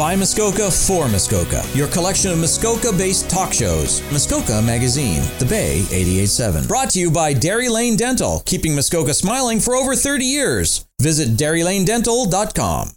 By 0.00 0.16
Muskoka 0.16 0.70
for 0.70 1.08
Muskoka, 1.10 1.62
your 1.74 1.86
collection 1.88 2.30
of 2.30 2.38
Muskoka 2.38 2.90
based 2.90 3.28
talk 3.28 3.52
shows. 3.52 4.00
Muskoka 4.10 4.62
Magazine, 4.62 5.20
The 5.38 5.44
Bay 5.44 5.80
887. 5.92 6.66
Brought 6.66 6.88
to 6.92 7.00
you 7.00 7.10
by 7.10 7.34
Dairy 7.34 7.68
Lane 7.68 7.98
Dental, 7.98 8.42
keeping 8.46 8.74
Muskoka 8.74 9.12
smiling 9.12 9.60
for 9.60 9.76
over 9.76 9.94
30 9.94 10.24
years. 10.24 10.86
Visit 11.02 11.36
DairyLaneDental.com. 11.36 12.92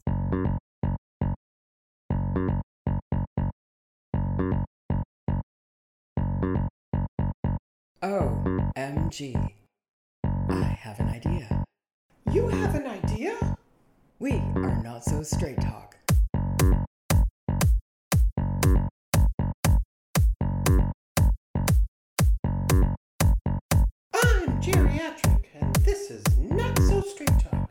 OMG. 8.01 9.51
I 10.23 10.77
have 10.79 11.01
an 11.01 11.09
idea. 11.09 11.65
You 12.31 12.47
have 12.47 12.75
an 12.75 12.87
idea? 12.87 13.57
We 14.19 14.35
are 14.55 14.81
not 14.81 15.03
so 15.03 15.21
straight 15.21 15.59
talk. 15.59 15.92
Geriatric, 24.63 25.43
and 25.59 25.75
this 25.83 26.09
is 26.09 26.23
not 26.37 26.79
so 26.83 27.01
straight 27.01 27.37
talk. 27.37 27.69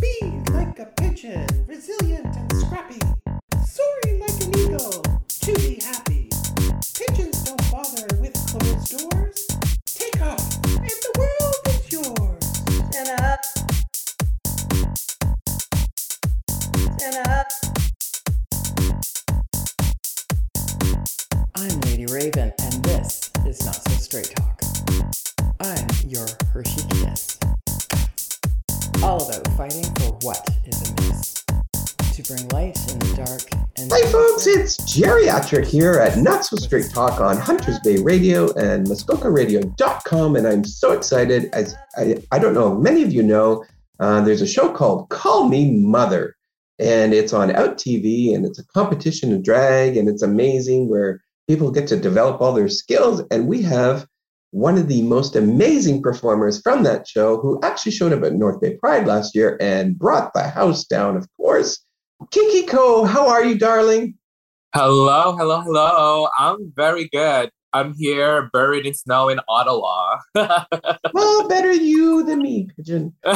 Be 0.00 0.20
like 0.52 0.78
a 0.78 0.86
pigeon, 0.96 1.44
resilient 1.66 2.36
and 2.36 2.52
scrappy, 2.60 3.00
soaring 3.66 4.20
like 4.20 4.40
an 4.40 4.56
eagle, 4.56 5.02
to 5.28 5.52
be 5.54 5.80
happy. 5.82 6.28
Pigeons 6.94 7.42
don't 7.42 7.72
bother 7.72 8.06
with 8.20 8.32
closed 8.46 9.10
doors. 9.10 9.44
Take 9.86 10.22
off, 10.22 10.64
and 10.66 10.88
the 10.88 11.12
world 11.18 11.66
is 11.66 11.90
yours. 11.90 12.44
Stand 12.92 13.20
up. 13.20 13.44
Stand 16.96 17.26
up. 17.26 17.48
I'm 21.56 21.80
Lady 21.80 22.06
Raven, 22.06 22.52
and 22.60 22.84
this 22.84 23.32
is 23.44 23.64
Not 23.66 23.74
So 23.74 23.94
Straight 23.94 24.32
Talk. 24.36 24.59
Your 26.10 26.26
Hershey. 26.52 26.82
All 29.00 29.24
about 29.24 29.46
fighting 29.56 29.84
for 29.94 30.18
what 30.22 30.44
is 30.66 30.90
amiss. 30.90 31.44
To 32.14 32.22
bring 32.24 32.48
light 32.48 32.76
in 32.90 32.98
the 32.98 33.14
dark 33.14 33.62
and 33.78 33.88
Hi, 33.92 34.10
folks, 34.10 34.44
it's 34.48 34.76
Geriatric 34.92 35.66
here 35.66 36.00
at 36.00 36.14
So 36.44 36.56
Straight 36.56 36.90
Talk 36.90 37.20
on 37.20 37.36
Hunters 37.36 37.78
Bay 37.84 38.02
Radio 38.02 38.52
and 38.54 38.88
MuskokaRadio.com. 38.88 40.34
And 40.34 40.48
I'm 40.48 40.64
so 40.64 40.90
excited. 40.90 41.48
As 41.52 41.76
I, 41.96 42.16
I 42.32 42.40
don't 42.40 42.54
know, 42.54 42.74
many 42.74 43.04
of 43.04 43.12
you 43.12 43.22
know, 43.22 43.64
uh, 44.00 44.20
there's 44.22 44.42
a 44.42 44.48
show 44.48 44.72
called 44.72 45.10
Call 45.10 45.48
Me 45.48 45.80
Mother, 45.80 46.34
and 46.80 47.14
it's 47.14 47.32
on 47.32 47.54
Out 47.54 47.78
TV, 47.78 48.34
and 48.34 48.44
it's 48.44 48.58
a 48.58 48.66
competition 48.66 49.32
of 49.32 49.44
drag, 49.44 49.96
and 49.96 50.08
it's 50.08 50.22
amazing 50.22 50.88
where 50.88 51.22
people 51.46 51.70
get 51.70 51.86
to 51.86 51.96
develop 51.96 52.40
all 52.40 52.52
their 52.52 52.68
skills. 52.68 53.22
And 53.30 53.46
we 53.46 53.62
have 53.62 54.08
one 54.50 54.76
of 54.76 54.88
the 54.88 55.02
most 55.02 55.36
amazing 55.36 56.02
performers 56.02 56.60
from 56.60 56.82
that 56.82 57.06
show 57.06 57.40
who 57.40 57.60
actually 57.62 57.92
showed 57.92 58.12
up 58.12 58.24
at 58.24 58.34
North 58.34 58.60
Bay 58.60 58.76
Pride 58.76 59.06
last 59.06 59.34
year 59.34 59.56
and 59.60 59.98
brought 59.98 60.32
the 60.34 60.42
house 60.42 60.84
down, 60.84 61.16
of 61.16 61.26
course. 61.36 61.84
Kiki 62.30 62.66
Coe, 62.66 63.04
how 63.04 63.28
are 63.28 63.44
you, 63.44 63.56
darling? 63.58 64.14
Hello, 64.74 65.36
hello, 65.36 65.60
hello. 65.60 66.28
I'm 66.38 66.72
very 66.74 67.08
good. 67.08 67.50
I'm 67.72 67.94
here 67.94 68.50
buried 68.52 68.86
in 68.86 68.94
snow 68.94 69.28
in 69.28 69.40
Ottawa. 69.48 70.18
Well, 70.34 70.66
oh, 71.14 71.46
better 71.48 71.72
you 71.72 72.24
than 72.24 72.40
me, 72.40 72.68
pigeon. 72.76 73.14
ho, 73.24 73.34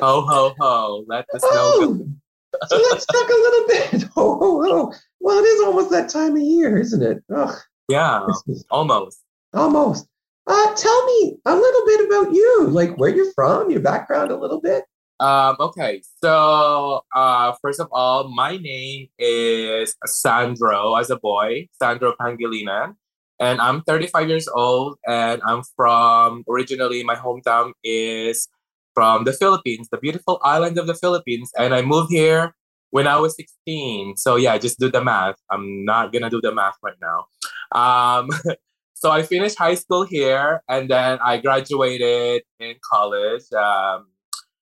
ho, 0.00 0.54
ho. 0.58 1.04
Let 1.06 1.26
the 1.32 1.38
snow 1.38 1.50
oh, 1.52 1.94
go. 1.94 2.06
oh, 2.54 2.66
so 2.68 2.76
let's 2.90 3.06
talk 3.06 3.28
a 3.28 3.32
little 3.32 3.66
bit. 3.68 4.04
Oh, 4.16 4.38
oh, 4.40 4.62
oh. 4.64 4.92
Well, 5.18 5.38
it 5.38 5.46
is 5.46 5.64
almost 5.64 5.90
that 5.90 6.08
time 6.08 6.36
of 6.36 6.42
year, 6.42 6.78
isn't 6.78 7.02
it? 7.02 7.22
Ugh, 7.34 7.56
Yeah, 7.88 8.22
Christmas. 8.24 8.64
almost. 8.70 9.22
almost. 9.52 10.06
Uh, 10.46 10.74
tell 10.74 11.06
me 11.06 11.36
a 11.46 11.54
little 11.54 11.86
bit 11.86 12.06
about 12.06 12.32
you, 12.32 12.66
like 12.68 12.96
where 12.96 13.10
you're 13.10 13.32
from, 13.32 13.70
your 13.70 13.80
background, 13.80 14.30
a 14.30 14.36
little 14.36 14.60
bit. 14.60 14.84
Um, 15.20 15.56
okay, 15.60 16.02
so 16.22 17.02
uh, 17.14 17.52
first 17.62 17.80
of 17.80 17.88
all, 17.92 18.28
my 18.28 18.56
name 18.56 19.08
is 19.18 19.96
Sandro 20.06 20.96
as 20.96 21.10
a 21.10 21.16
boy, 21.16 21.68
Sandro 21.80 22.14
Pangilinan, 22.20 22.96
and 23.40 23.60
I'm 23.60 23.82
35 23.82 24.28
years 24.28 24.48
old, 24.48 24.98
and 25.06 25.40
I'm 25.46 25.62
from 25.76 26.44
originally 26.48 27.04
my 27.04 27.14
hometown 27.14 27.72
is 27.82 28.48
from 28.92 29.24
the 29.24 29.32
Philippines, 29.32 29.88
the 29.90 29.98
beautiful 29.98 30.40
island 30.42 30.78
of 30.78 30.86
the 30.86 30.94
Philippines, 30.94 31.50
and 31.58 31.74
I 31.74 31.82
moved 31.82 32.10
here 32.10 32.54
when 32.90 33.06
I 33.06 33.16
was 33.16 33.34
16. 33.36 34.16
So 34.16 34.36
yeah, 34.36 34.56
just 34.58 34.78
do 34.78 34.90
the 34.90 35.02
math. 35.02 35.36
I'm 35.50 35.84
not 35.84 36.12
gonna 36.12 36.30
do 36.30 36.40
the 36.40 36.54
math 36.54 36.76
right 36.82 36.98
now. 37.00 37.26
Um, 37.72 38.28
so 38.94 39.10
I 39.10 39.22
finished 39.22 39.58
high 39.58 39.74
school 39.74 40.04
here, 40.04 40.62
and 40.68 40.88
then 40.90 41.18
I 41.24 41.38
graduated 41.38 42.42
in 42.60 42.74
college. 42.90 43.52
Um, 43.52 44.06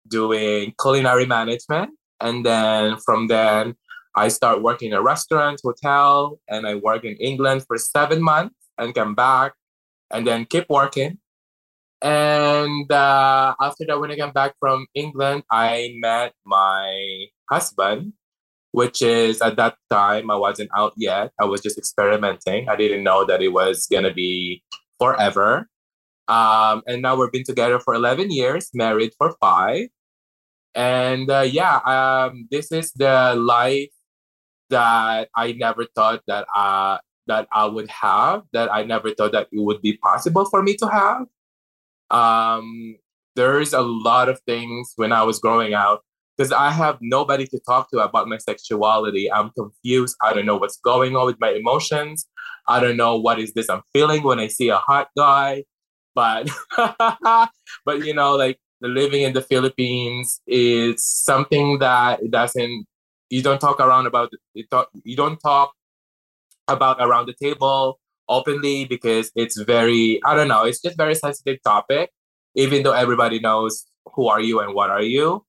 doing 0.08 0.74
culinary 0.80 1.26
management. 1.26 1.90
And 2.20 2.44
then 2.44 2.96
from 3.04 3.28
then, 3.28 3.76
I 4.14 4.28
start 4.28 4.62
working 4.62 4.92
in 4.92 4.96
a 4.96 5.02
restaurant, 5.02 5.60
hotel, 5.62 6.38
and 6.48 6.66
I 6.66 6.76
work 6.76 7.04
in 7.04 7.16
England 7.16 7.64
for 7.66 7.76
seven 7.78 8.22
months 8.22 8.54
and 8.78 8.94
come 8.94 9.14
back 9.14 9.54
and 10.10 10.26
then 10.26 10.44
keep 10.44 10.66
working. 10.68 11.18
And 12.00 12.90
uh, 12.92 13.54
after 13.60 13.84
that, 13.86 13.98
when 13.98 14.10
I 14.10 14.16
came 14.16 14.30
back 14.30 14.54
from 14.60 14.86
England, 14.94 15.42
I 15.50 15.94
met 15.96 16.34
my 16.44 17.26
husband, 17.50 18.12
which 18.74 19.02
is 19.02 19.40
at 19.40 19.54
that 19.54 19.76
time, 19.88 20.32
I 20.32 20.34
wasn't 20.34 20.68
out 20.76 20.94
yet. 20.96 21.30
I 21.40 21.44
was 21.44 21.60
just 21.60 21.78
experimenting. 21.78 22.68
I 22.68 22.74
didn't 22.74 23.04
know 23.04 23.24
that 23.24 23.40
it 23.40 23.52
was 23.52 23.86
to 23.86 24.12
be 24.12 24.64
forever. 24.98 25.68
Um, 26.26 26.82
and 26.88 27.00
now 27.00 27.14
we've 27.14 27.30
been 27.30 27.44
together 27.44 27.78
for 27.78 27.94
11 27.94 28.32
years, 28.32 28.70
married 28.74 29.12
for 29.16 29.36
five. 29.40 29.86
And 30.74 31.30
uh, 31.30 31.46
yeah, 31.46 31.76
um, 31.86 32.48
this 32.50 32.72
is 32.72 32.90
the 32.94 33.36
life 33.38 33.94
that 34.70 35.28
I 35.36 35.52
never 35.52 35.86
thought 35.94 36.22
that 36.26 36.44
uh, 36.56 36.98
that 37.28 37.46
I 37.52 37.66
would 37.66 37.88
have, 37.88 38.42
that 38.54 38.74
I 38.74 38.82
never 38.82 39.14
thought 39.14 39.30
that 39.32 39.46
it 39.52 39.62
would 39.62 39.82
be 39.82 39.98
possible 39.98 40.46
for 40.46 40.64
me 40.64 40.74
to 40.78 40.88
have. 40.88 41.26
Um, 42.10 42.96
there's 43.36 43.72
a 43.72 43.82
lot 43.82 44.28
of 44.28 44.40
things 44.48 44.94
when 44.96 45.12
I 45.12 45.22
was 45.22 45.38
growing 45.38 45.74
out 45.74 46.02
because 46.36 46.52
I 46.52 46.70
have 46.70 46.98
nobody 47.00 47.46
to 47.46 47.60
talk 47.60 47.90
to 47.90 47.98
about 48.00 48.28
my 48.28 48.38
sexuality. 48.38 49.30
I'm 49.30 49.50
confused. 49.50 50.16
I 50.22 50.32
don't 50.34 50.46
know 50.46 50.56
what's 50.56 50.78
going 50.78 51.16
on 51.16 51.26
with 51.26 51.40
my 51.40 51.50
emotions. 51.50 52.26
I 52.66 52.80
don't 52.80 52.96
know 52.96 53.16
what 53.16 53.38
is 53.38 53.52
this 53.52 53.68
I'm 53.68 53.82
feeling 53.92 54.22
when 54.22 54.40
I 54.40 54.48
see 54.48 54.68
a 54.68 54.76
hot 54.76 55.08
guy. 55.16 55.64
But 56.14 56.48
but 57.84 58.04
you 58.04 58.14
know, 58.14 58.36
like 58.36 58.58
living 58.80 59.22
in 59.22 59.32
the 59.32 59.42
Philippines 59.42 60.40
is 60.46 61.04
something 61.04 61.78
that 61.78 62.20
doesn't 62.30 62.86
you 63.30 63.42
don't 63.42 63.60
talk 63.60 63.80
around 63.80 64.06
about 64.06 64.30
it 64.54 64.70
talk, 64.70 64.88
you 65.02 65.16
don't 65.16 65.38
talk 65.38 65.72
about 66.68 66.96
around 67.00 67.26
the 67.26 67.34
table 67.34 67.98
openly 68.28 68.84
because 68.84 69.30
it's 69.34 69.60
very 69.60 70.20
I 70.24 70.34
don't 70.34 70.48
know, 70.48 70.64
it's 70.64 70.80
just 70.80 70.96
very 70.96 71.14
sensitive 71.14 71.58
topic, 71.64 72.10
even 72.54 72.82
though 72.82 72.92
everybody 72.92 73.40
knows 73.40 73.84
who 74.14 74.28
are 74.28 74.40
you 74.40 74.60
and 74.60 74.74
what 74.74 74.90
are 74.90 75.02
you. 75.02 75.44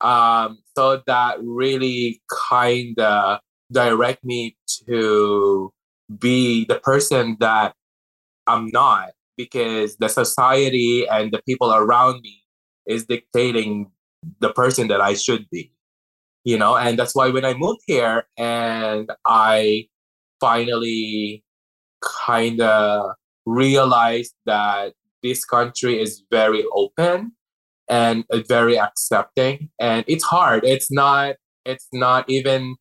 Um, 0.00 0.58
so 0.76 1.02
that 1.06 1.38
really 1.42 2.20
kind 2.48 2.98
of 2.98 3.40
direct 3.72 4.24
me 4.24 4.56
to 4.86 5.72
be 6.18 6.64
the 6.66 6.78
person 6.78 7.36
that 7.40 7.74
I'm 8.46 8.68
not 8.72 9.10
because 9.36 9.96
the 9.96 10.08
society 10.08 11.06
and 11.08 11.32
the 11.32 11.42
people 11.42 11.72
around 11.72 12.20
me 12.22 12.42
is 12.86 13.06
dictating 13.06 13.90
the 14.40 14.52
person 14.52 14.88
that 14.88 15.00
I 15.00 15.14
should 15.14 15.48
be. 15.50 15.72
You 16.44 16.56
know, 16.56 16.76
and 16.76 16.96
that's 16.98 17.14
why 17.14 17.30
when 17.30 17.44
I 17.44 17.54
moved 17.54 17.80
here 17.86 18.26
and 18.38 19.10
I 19.24 19.88
finally 20.40 21.42
kind 22.02 22.60
of 22.60 23.12
realized 23.46 24.34
that 24.44 24.92
this 25.22 25.44
country 25.44 26.00
is 26.00 26.22
very 26.30 26.64
open 26.72 27.32
and 27.88 28.24
very 28.48 28.78
accepting 28.78 29.70
and 29.80 30.04
it's 30.08 30.24
hard. 30.24 30.64
It's 30.64 30.90
not 30.90 31.36
it's 31.64 31.88
not 31.92 32.28
even 32.28 32.76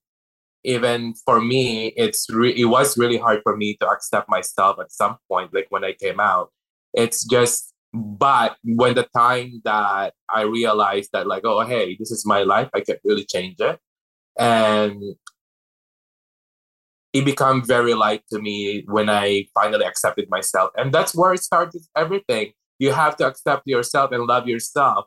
even 0.64 1.14
for 1.26 1.40
me 1.42 1.94
it's 1.96 2.28
re- 2.30 2.56
it 2.56 2.66
was 2.66 2.98
really 2.98 3.18
hard 3.18 3.40
for 3.44 3.56
me 3.56 3.78
to 3.80 3.88
accept 3.88 4.28
myself 4.30 4.78
at 4.80 4.92
some 4.92 5.18
point 5.30 5.54
like 5.54 5.68
when 5.70 5.84
i 5.84 5.94
came 5.94 6.20
out. 6.20 6.52
It's 6.94 7.24
just 7.26 7.74
but 7.94 8.58
when 8.64 8.96
the 8.96 9.08
time 9.16 9.62
that 9.64 10.14
i 10.30 10.42
realized 10.42 11.12
that 11.14 11.28
like 11.28 11.44
oh 11.46 11.62
hey 11.62 11.96
this 11.98 12.12
is 12.12 12.26
my 12.26 12.44
life 12.44 12.70
i 12.74 12.82
can't 12.82 13.00
really 13.04 13.26
change 13.26 13.56
it. 13.60 13.80
And 14.38 15.02
it 17.14 17.24
became 17.24 17.64
very 17.64 17.94
light 17.94 18.24
to 18.32 18.40
me 18.40 18.84
when 18.88 19.10
i 19.10 19.46
finally 19.54 19.86
accepted 19.86 20.30
myself. 20.30 20.72
And 20.76 20.94
that's 20.94 21.16
where 21.16 21.34
it 21.34 21.44
started 21.44 21.82
everything 21.96 22.54
you 22.80 22.92
have 22.92 23.16
to 23.18 23.28
accept 23.28 23.64
yourself 23.66 24.12
and 24.12 24.26
love 24.26 24.48
yourself 24.48 25.06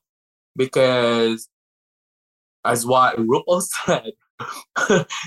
because 0.56 1.48
as 2.64 2.84
what 2.84 3.16
RuPaul 3.16 3.62
said, 3.86 4.12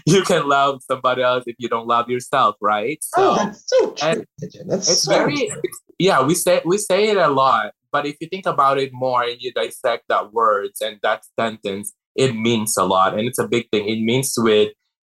you 0.05 0.21
can 0.23 0.47
love 0.47 0.81
somebody 0.89 1.21
else 1.21 1.43
if 1.47 1.55
you 1.57 1.67
don't 1.67 1.87
love 1.87 2.09
yourself, 2.09 2.55
right? 2.61 2.99
Oh, 3.17 3.35
so, 3.35 3.41
oh, 3.41 3.45
that's 3.45 3.69
so 3.69 3.91
true. 3.91 4.25
That's 4.67 4.89
it's 4.89 5.03
so 5.03 5.11
very 5.11 5.47
true. 5.47 5.61
yeah. 5.99 6.21
We 6.21 6.35
say 6.35 6.61
we 6.63 6.77
say 6.77 7.09
it 7.09 7.17
a 7.17 7.27
lot, 7.27 7.73
but 7.91 8.05
if 8.05 8.15
you 8.21 8.27
think 8.27 8.45
about 8.45 8.77
it 8.77 8.91
more 8.93 9.23
and 9.23 9.41
you 9.41 9.51
dissect 9.51 10.05
that 10.09 10.31
words 10.33 10.81
and 10.81 10.97
that 11.03 11.23
sentence, 11.39 11.93
it 12.15 12.35
means 12.35 12.77
a 12.77 12.85
lot, 12.85 13.17
and 13.17 13.27
it's 13.27 13.39
a 13.39 13.47
big 13.47 13.69
thing. 13.71 13.89
It 13.89 14.01
means 14.01 14.33
with 14.37 14.71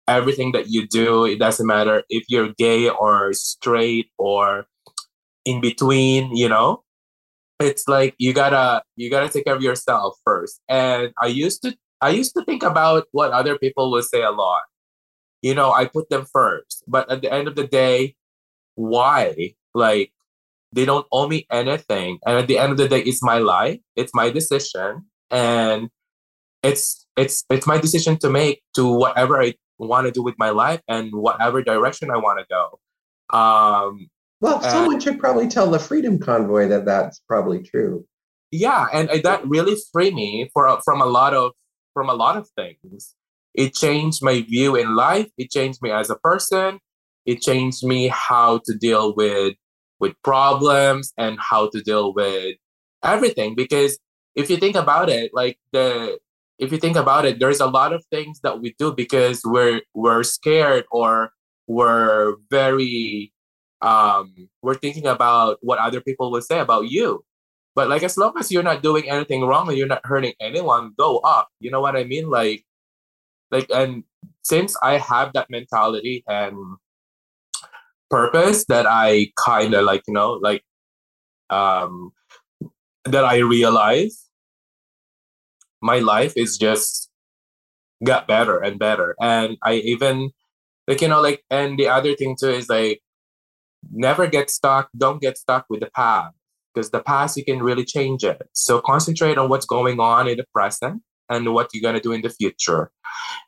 everything 0.08 0.52
that 0.54 0.70
you 0.70 0.88
do. 0.88 1.26
It 1.26 1.40
doesn't 1.40 1.66
matter 1.66 2.04
if 2.10 2.26
you're 2.30 2.54
gay 2.58 2.90
or 2.90 3.34
straight 3.34 4.10
or 4.18 4.66
in 5.46 5.62
between. 5.62 6.36
You 6.36 6.50
know, 6.50 6.83
it's 7.60 7.88
like 7.88 8.16
you 8.18 8.34
gotta 8.34 8.84
you 8.96 9.10
gotta 9.10 9.30
take 9.30 9.46
care 9.46 9.56
of 9.56 9.62
yourself 9.62 10.18
first. 10.26 10.62
And 10.70 11.14
I 11.22 11.28
used 11.28 11.62
to 11.64 11.76
I 12.02 12.10
used 12.10 12.34
to 12.36 12.44
think 12.44 12.64
about 12.64 13.08
what 13.12 13.32
other 13.32 13.58
people 13.58 13.92
would 13.92 14.04
say 14.06 14.24
a 14.24 14.32
lot. 14.32 14.64
You 15.42 15.56
know, 15.56 15.72
I 15.72 15.86
put 15.86 16.10
them 16.10 16.26
first. 16.32 16.84
But 16.88 17.10
at 17.10 17.22
the 17.22 17.32
end 17.32 17.48
of 17.48 17.56
the 17.56 17.68
day, 17.68 18.16
why? 18.76 19.56
Like, 19.74 20.12
they 20.74 20.86
don't 20.86 21.08
owe 21.12 21.28
me 21.28 21.48
anything. 21.52 22.20
And 22.26 22.38
at 22.38 22.48
the 22.48 22.58
end 22.58 22.72
of 22.72 22.78
the 22.78 22.90
day, 22.90 23.02
it's 23.02 23.24
my 23.24 23.38
life, 23.38 23.80
it's 23.96 24.14
my 24.14 24.30
decision. 24.30 25.06
And 25.32 25.90
it's 26.62 27.06
it's 27.18 27.46
it's 27.50 27.68
my 27.68 27.78
decision 27.78 28.18
to 28.20 28.30
make 28.30 28.64
to 28.76 28.88
whatever 28.92 29.42
I 29.42 29.54
want 29.78 30.06
to 30.08 30.12
do 30.12 30.24
with 30.24 30.36
my 30.38 30.50
life 30.50 30.82
and 30.88 31.14
whatever 31.14 31.62
direction 31.62 32.10
I 32.10 32.18
want 32.18 32.40
to 32.40 32.46
go. 32.50 32.80
Um, 33.38 34.10
well, 34.44 34.58
uh, 34.58 34.70
someone 34.70 35.00
should 35.00 35.20
probably 35.20 35.48
tell 35.48 35.72
the 35.72 35.80
Freedom 35.80 36.20
Convoy 36.20 36.68
that 36.68 36.84
that's 36.84 37.22
probably 37.30 37.64
true. 37.64 38.06
Yeah, 38.52 38.88
and 38.94 39.10
that 39.24 39.48
really 39.48 39.78
freed 39.94 40.14
me 40.14 40.50
for 40.54 40.68
uh, 40.68 40.82
from 40.84 41.02
a 41.02 41.06
lot 41.06 41.34
of 41.34 41.54
from 41.94 42.10
a 42.10 42.14
lot 42.14 42.36
of 42.36 42.50
things. 42.58 43.16
It 43.54 43.74
changed 43.74 44.22
my 44.22 44.42
view 44.42 44.76
in 44.76 44.98
life. 44.98 45.30
It 45.38 45.50
changed 45.50 45.82
me 45.82 45.92
as 45.92 46.10
a 46.10 46.18
person. 46.18 46.80
It 47.26 47.40
changed 47.42 47.86
me 47.86 48.10
how 48.10 48.60
to 48.66 48.78
deal 48.78 49.16
with 49.16 49.54
with 50.02 50.14
problems 50.24 51.14
and 51.18 51.40
how 51.40 51.70
to 51.70 51.82
deal 51.82 52.14
with 52.14 52.58
everything. 53.02 53.56
Because 53.56 53.98
if 54.36 54.50
you 54.50 54.58
think 54.58 54.76
about 54.76 55.08
it, 55.10 55.32
like 55.34 55.58
the 55.72 56.20
if 56.60 56.74
you 56.74 56.80
think 56.80 56.98
about 56.98 57.24
it, 57.24 57.40
there's 57.40 57.62
a 57.62 57.68
lot 57.68 57.94
of 57.94 58.04
things 58.12 58.42
that 58.42 58.60
we 58.60 58.76
do 58.78 58.94
because 58.94 59.42
we're 59.46 59.82
we're 59.94 60.24
scared 60.24 60.84
or 60.92 61.32
we're 61.68 62.36
very 62.52 63.33
um 63.84 64.50
we're 64.64 64.76
thinking 64.76 65.08
about 65.08 65.60
what 65.62 65.80
other 65.80 66.02
people 66.02 66.32
will 66.32 66.42
say 66.42 66.60
about 66.60 66.90
you 66.90 67.24
but 67.76 67.90
like 67.90 68.04
as 68.04 68.18
long 68.18 68.34
as 68.40 68.52
you're 68.52 68.64
not 68.64 68.84
doing 68.84 69.10
anything 69.10 69.42
wrong 69.44 69.68
and 69.68 69.78
you're 69.78 69.88
not 69.88 70.06
hurting 70.06 70.34
anyone, 70.40 70.94
go 70.98 71.18
up. 71.20 71.50
You 71.60 71.72
know 71.72 71.82
what 71.82 71.96
I 71.96 72.04
mean? 72.04 72.30
Like 72.30 72.66
like 73.52 73.70
and 73.74 74.04
since 74.44 74.76
I 74.84 74.98
have 74.98 75.34
that 75.34 75.50
mentality 75.50 76.24
and 76.28 76.56
purpose 78.10 78.66
that 78.66 78.86
I 78.88 79.32
kinda 79.46 79.82
like, 79.82 80.04
you 80.08 80.14
know, 80.14 80.34
like 80.34 80.64
um 81.50 82.12
that 83.06 83.26
I 83.26 83.40
realize 83.40 84.30
my 85.82 86.00
life 86.00 86.34
is 86.38 86.58
just 86.58 87.10
got 88.04 88.28
better 88.28 88.60
and 88.60 88.80
better. 88.80 89.16
And 89.22 89.58
I 89.64 89.76
even 89.76 90.32
like 90.88 91.02
you 91.02 91.10
know 91.10 91.22
like 91.22 91.44
and 91.52 91.80
the 91.80 91.90
other 91.90 92.16
thing 92.16 92.38
too 92.40 92.50
is 92.52 92.70
like 92.70 93.03
never 93.92 94.28
get 94.28 94.50
stuck. 94.50 94.90
Don't 94.98 95.22
get 95.22 95.38
stuck 95.38 95.66
with 95.70 95.82
the 95.82 95.90
past 95.96 96.36
because 96.74 96.92
the 96.92 97.02
past 97.02 97.38
you 97.38 97.46
can 97.46 97.62
really 97.62 97.86
change 97.86 98.24
it. 98.24 98.42
So 98.54 98.82
concentrate 98.82 99.38
on 99.38 99.50
what's 99.50 99.66
going 99.66 100.00
on 100.00 100.28
in 100.28 100.38
the 100.38 100.46
present 100.54 101.02
and 101.30 101.54
what 101.54 101.70
you're 101.74 101.82
going 101.82 101.96
to 101.96 102.02
do 102.02 102.12
in 102.12 102.22
the 102.22 102.30
future. 102.30 102.92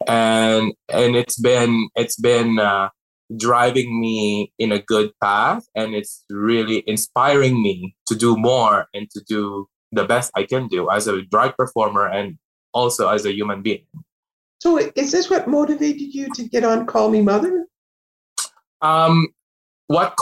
And 0.08 0.74
and 0.90 1.16
it's 1.16 1.40
been 1.40 1.90
it's 1.96 2.18
been 2.20 2.60
uh, 2.60 2.90
driving 3.38 4.00
me 4.00 4.54
in 4.60 4.72
a 4.72 4.80
good 4.80 5.12
path 5.22 5.66
and 5.76 5.96
it's 5.96 6.24
really 6.30 6.84
inspiring 6.88 7.62
me 7.62 7.96
to 8.08 8.16
do 8.16 8.38
more 8.38 8.88
and 8.94 9.10
to 9.12 9.22
do 9.28 9.68
the 9.92 10.04
best 10.04 10.32
i 10.36 10.44
can 10.44 10.68
do 10.68 10.90
as 10.92 11.08
a 11.08 11.22
drag 11.24 11.56
performer 11.56 12.06
and 12.06 12.38
also 12.74 13.08
as 13.08 13.26
a 13.26 13.34
human 13.34 13.62
being. 13.62 13.86
So 14.60 14.78
is 14.78 15.12
this 15.12 15.30
what 15.30 15.48
motivated 15.48 16.14
you 16.14 16.28
to 16.36 16.44
get 16.44 16.64
on 16.64 16.86
call 16.86 17.10
me 17.10 17.22
mother? 17.22 17.68
Um 18.82 19.30
what 19.88 20.16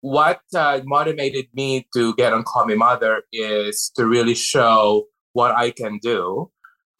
what 0.00 0.40
uh, 0.54 0.80
motivated 0.84 1.46
me 1.54 1.88
to 1.94 2.14
get 2.14 2.32
on 2.32 2.44
Call 2.44 2.66
Me 2.66 2.74
Mother 2.74 3.22
is 3.32 3.90
to 3.96 4.06
really 4.06 4.34
show 4.34 5.06
what 5.32 5.54
I 5.56 5.70
can 5.70 5.98
do 5.98 6.50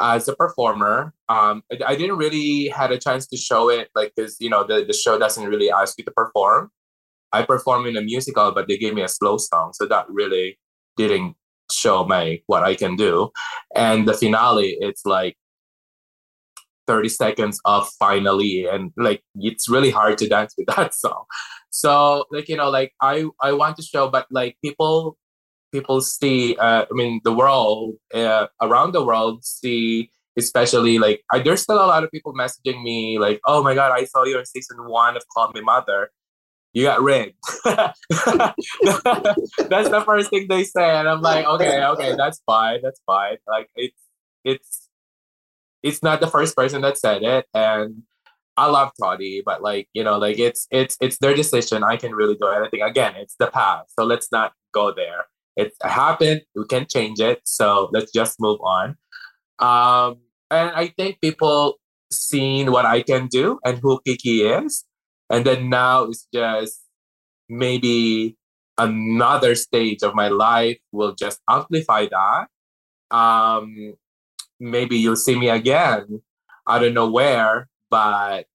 as 0.01 0.29
a 0.29 0.35
performer. 0.35 1.15
Um, 1.29 1.63
I, 1.73 1.93
I, 1.93 1.97
didn't 1.97 2.17
really 2.17 2.69
had 2.69 2.91
a 2.91 2.99
chance 2.99 3.27
to 3.29 3.37
show 3.37 3.69
it, 3.69 3.89
like, 3.95 4.13
because 4.17 4.37
you 4.41 4.51
know 4.51 4.65
the, 4.65 4.85
the 4.85 4.93
show 4.93 5.19
doesn't 5.19 5.49
really 5.49 5.71
ask 5.71 5.97
you 5.99 6.05
to 6.05 6.11
perform. 6.11 6.71
I 7.33 7.43
perform 7.43 7.87
in 7.87 7.97
a 7.97 8.03
musical, 8.03 8.53
but 8.53 8.69
they 8.69 8.79
gave 8.79 8.95
me 8.95 9.03
a 9.03 9.09
slow 9.09 9.37
song, 9.37 9.73
so 9.75 9.87
that 9.87 10.07
really 10.09 10.59
didn't 10.97 11.37
show 11.71 12.05
my 12.05 12.41
what 12.47 12.65
I 12.65 12.75
can 12.75 12.97
do. 12.97 13.31
And 13.77 14.09
the 14.09 14.15
finale, 14.15 14.77
it's 14.81 15.05
like 15.05 15.37
30 16.87 17.11
seconds 17.11 17.61
of 17.67 17.89
finally 17.99 18.67
and 18.67 18.93
like 18.97 19.23
it's 19.35 19.69
really 19.69 19.91
hard 19.91 20.17
to 20.17 20.27
dance 20.27 20.55
with 20.57 20.67
that 20.77 20.95
song 20.95 21.25
so 21.71 22.25
like 22.31 22.49
you 22.49 22.57
know 22.57 22.71
like 22.71 22.93
i 23.01 23.25
i 23.41 23.53
want 23.53 23.77
to 23.77 23.83
show 23.83 24.09
but 24.09 24.27
like 24.31 24.57
people 24.63 25.17
people 25.73 26.01
see 26.01 26.57
uh, 26.57 26.85
i 26.91 26.95
mean 26.95 27.21
the 27.25 27.33
world 27.33 27.95
uh, 28.15 28.47
around 28.61 28.93
the 28.93 29.05
world 29.05 29.45
see 29.45 30.11
especially 30.39 30.99
like 30.99 31.23
I, 31.31 31.41
there's 31.41 31.63
still 31.63 31.77
a 31.77 31.87
lot 31.87 32.05
of 32.05 32.11
people 32.11 32.33
messaging 32.33 32.83
me 32.83 33.19
like 33.19 33.41
oh 33.45 33.63
my 33.63 33.75
god 33.75 33.93
i 33.93 34.05
saw 34.05 34.25
you 34.25 34.39
in 34.39 34.47
season 34.47 34.77
one 34.87 35.17
of 35.17 35.25
call 35.35 35.51
me 35.53 35.61
mother. 35.61 36.11
You 36.75 36.85
got 36.85 37.01
rigged. 37.01 37.35
That's 37.65 37.89
the 39.89 40.03
first 40.05 40.31
thing 40.31 40.47
they 40.49 40.65
say 40.65 40.97
and 40.97 41.09
i'm 41.09 41.23
like 41.23 41.47
okay 41.47 41.83
okay 41.83 42.15
that's 42.15 42.41
fine 42.47 42.81
that's 42.83 43.01
fine. 43.07 43.39
Like 43.49 43.69
it's 43.75 44.01
it's 44.45 44.89
it's 45.83 46.03
not 46.03 46.21
the 46.21 46.27
first 46.27 46.57
person 46.57 46.83
that 46.83 46.99
said 46.99 47.23
it 47.23 47.47
and 47.55 48.03
I 48.59 48.67
love 48.67 48.91
Toddy, 49.01 49.43
but 49.45 49.63
like 49.63 49.89
you 49.95 50.03
know, 50.03 50.19
like 50.19 50.39
it's 50.39 50.67
it's 50.71 50.97
it's 51.01 51.19
their 51.19 51.35
decision. 51.35 51.85
I 51.85 51.97
can 51.97 52.13
really 52.15 52.35
do 52.35 52.49
anything. 52.49 52.83
Again, 52.83 53.15
it's 53.17 53.37
the 53.39 53.47
past, 53.47 53.95
so 53.99 54.05
let's 54.05 54.31
not 54.33 54.53
go 54.75 54.93
there. 54.93 55.27
It 55.57 55.73
happened. 55.83 56.43
We 56.55 56.67
can 56.67 56.87
change 56.87 57.21
it. 57.21 57.41
So 57.45 57.89
let's 57.93 58.13
just 58.13 58.41
move 58.41 58.59
on. 58.61 58.97
Um, 59.61 60.19
and 60.51 60.71
I 60.75 60.93
think 60.97 61.21
people 61.21 61.79
seen 62.11 62.73
what 62.73 62.87
I 62.87 63.03
can 63.03 63.29
do 63.29 63.61
and 63.65 63.79
who 63.79 64.01
Kiki 64.05 64.43
is, 64.43 64.85
and 65.31 65.45
then 65.47 65.71
now 65.71 66.05
it's 66.05 66.27
just 66.35 66.83
maybe 67.49 68.37
another 68.77 69.55
stage 69.55 70.03
of 70.03 70.15
my 70.15 70.29
life 70.29 70.79
will 70.93 71.15
just 71.15 71.41
amplify 71.49 72.07
that. 72.07 72.47
Um, 73.17 73.95
maybe 74.61 74.97
you'll 74.99 75.17
see 75.17 75.39
me 75.39 75.49
again. 75.49 76.23
I 76.67 76.79
don't 76.79 76.95
know 76.95 77.11
where, 77.11 77.69
but 77.91 78.47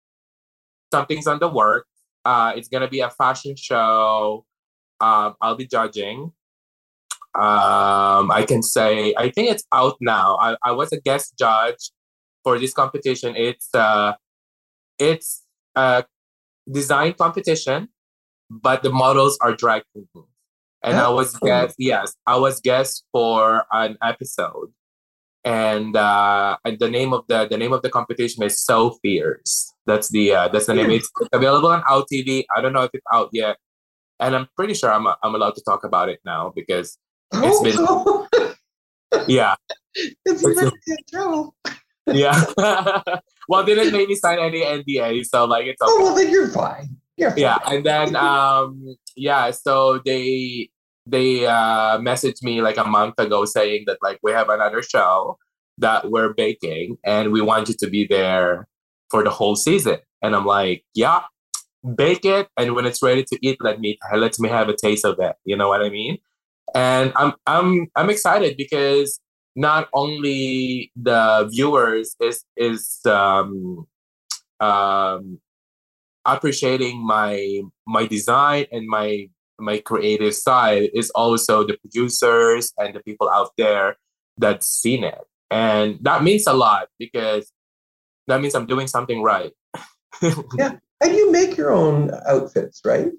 something's 0.92 1.28
on 1.28 1.40
the 1.40 1.50
work. 1.50 1.88
Uh, 2.26 2.54
it's 2.56 2.68
gonna 2.70 2.88
be 2.88 3.02
a 3.02 3.10
fashion 3.10 3.56
show. 3.56 4.46
Um, 5.02 5.36
I'll 5.42 5.56
be 5.56 5.68
judging. 5.68 6.32
Um, 7.36 8.32
I 8.32 8.46
can 8.48 8.62
say 8.62 9.14
I 9.18 9.30
think 9.30 9.50
it's 9.50 9.64
out 9.74 9.98
now. 10.00 10.38
I, 10.40 10.56
I 10.64 10.72
was 10.72 10.92
a 10.92 11.02
guest 11.02 11.34
judge 11.38 11.92
for 12.44 12.60
this 12.60 12.74
competition. 12.74 13.36
It's 13.36 13.70
uh, 13.74 14.14
it's 15.00 15.44
a 15.76 16.06
design 16.72 17.14
competition, 17.14 17.90
but 18.50 18.84
the 18.84 18.92
models 18.92 19.38
are 19.42 19.56
drag 19.56 19.84
queens. 19.92 20.28
And 20.84 20.98
I 20.98 21.08
was 21.10 21.36
guest, 21.38 21.76
yes, 21.80 22.14
I 22.28 22.36
was 22.36 22.60
guest 22.60 23.06
for 23.14 23.66
an 23.72 23.98
episode 24.04 24.74
and 25.46 25.96
uh, 25.96 26.58
the 26.80 26.90
name 26.90 27.14
of 27.14 27.26
the 27.28 27.48
the 27.48 27.58
name 27.58 27.74
of 27.74 27.82
the 27.82 27.90
competition 27.90 28.44
is 28.44 28.60
So 28.60 28.98
Fierce. 29.02 29.74
That's 29.86 30.10
the 30.10 30.34
uh, 30.34 30.48
that's 30.48 30.68
the 30.68 30.74
name. 30.74 30.92
It's 30.92 31.10
available 31.32 31.70
on 31.70 31.84
Out 31.90 32.08
TV. 32.12 32.46
I 32.56 32.62
don't 32.62 32.74
know 32.74 32.84
if 32.84 32.92
it's 32.94 33.06
out 33.12 33.30
yet, 33.34 33.58
and 34.20 34.36
I'm 34.36 34.48
pretty 34.56 34.74
sure 34.74 34.92
I'm 34.92 35.08
I'm 35.08 35.36
allowed 35.36 35.56
to 35.56 35.64
talk 35.64 35.84
about 35.84 36.10
it 36.10 36.20
now 36.26 36.54
because 36.56 36.98
it's 37.34 37.62
been 37.62 37.76
oh. 37.80 38.28
yeah. 39.28 39.56
It's, 39.96 40.44
it's 40.44 41.12
trouble. 41.12 41.54
yeah. 42.08 42.44
well, 43.48 43.64
they 43.64 43.76
didn't 43.76 43.94
make 43.94 44.08
me 44.08 44.16
sign 44.16 44.40
any 44.40 44.62
NDA, 44.62 45.24
so 45.24 45.46
like 45.46 45.68
it's 45.68 45.80
okay. 45.80 45.92
Oh 45.94 46.02
well, 46.02 46.16
then 46.16 46.32
you're 46.32 46.48
fine. 46.48 46.98
You're 47.16 47.30
fine. 47.30 47.40
Yeah, 47.40 47.60
and 47.68 47.86
then 47.86 48.16
um 48.28 48.96
yeah, 49.16 49.52
so 49.52 50.00
they 50.04 50.72
they 51.06 51.46
uh, 51.46 52.00
messaged 52.00 52.44
me 52.44 52.62
like 52.62 52.78
a 52.78 52.84
month 52.84 53.16
ago 53.18 53.46
saying 53.46 53.84
that 53.88 53.98
like 54.02 54.20
we 54.24 54.32
have 54.32 54.50
another 54.50 54.82
show 54.82 55.38
that 55.78 56.10
we're 56.10 56.34
baking 56.34 56.98
and 57.04 57.32
we 57.32 57.42
want 57.42 57.68
you 57.70 57.76
to 57.80 57.90
be 57.90 58.06
there 58.08 58.68
for 59.10 59.24
the 59.24 59.30
whole 59.30 59.56
season. 59.56 59.98
And 60.22 60.36
I'm 60.36 60.46
like, 60.46 60.84
yeah, 60.96 61.22
bake 61.96 62.26
it, 62.26 62.48
and 62.58 62.76
when 62.76 62.86
it's 62.86 63.04
ready 63.04 63.24
to 63.24 63.38
eat, 63.42 63.58
let 63.62 63.80
me 63.80 63.98
let 64.16 64.40
me 64.40 64.50
have 64.50 64.70
a 64.70 64.76
taste 64.76 65.06
of 65.06 65.20
it. 65.20 65.36
You 65.46 65.58
know 65.58 65.68
what 65.68 65.82
I 65.82 65.90
mean? 65.90 66.18
And 66.74 67.12
I'm 67.16 67.34
I'm 67.46 67.88
I'm 67.96 68.10
excited 68.10 68.56
because 68.58 69.20
not 69.56 69.90
only 69.94 70.92
the 70.96 71.48
viewers 71.52 72.16
is 72.22 72.44
is 72.56 73.00
um, 73.06 73.86
um, 74.60 75.40
appreciating 76.26 77.06
my 77.06 77.62
my 77.86 78.08
design 78.08 78.66
and 78.72 78.88
my 78.88 79.28
my 79.64 79.80
creative 79.80 80.36
side 80.36 80.90
is 80.94 81.10
also 81.12 81.66
the 81.66 81.78
producers 81.78 82.74
and 82.78 82.94
the 82.94 83.00
people 83.02 83.30
out 83.30 83.52
there 83.58 83.98
that's 84.38 84.68
seen 84.68 85.04
it. 85.04 85.22
And 85.52 86.00
that 86.02 86.24
means 86.24 86.48
a 86.48 86.54
lot 86.54 86.88
because 87.00 87.52
that 88.28 88.42
means 88.42 88.56
i'm 88.56 88.66
doing 88.66 88.88
something 88.88 89.22
right. 89.22 89.52
Yeah 90.58 90.78
and 91.02 91.16
you 91.16 91.32
make 91.32 91.58
your 91.58 91.72
own 91.72 92.12
outfits 92.28 92.82
right? 92.86 93.12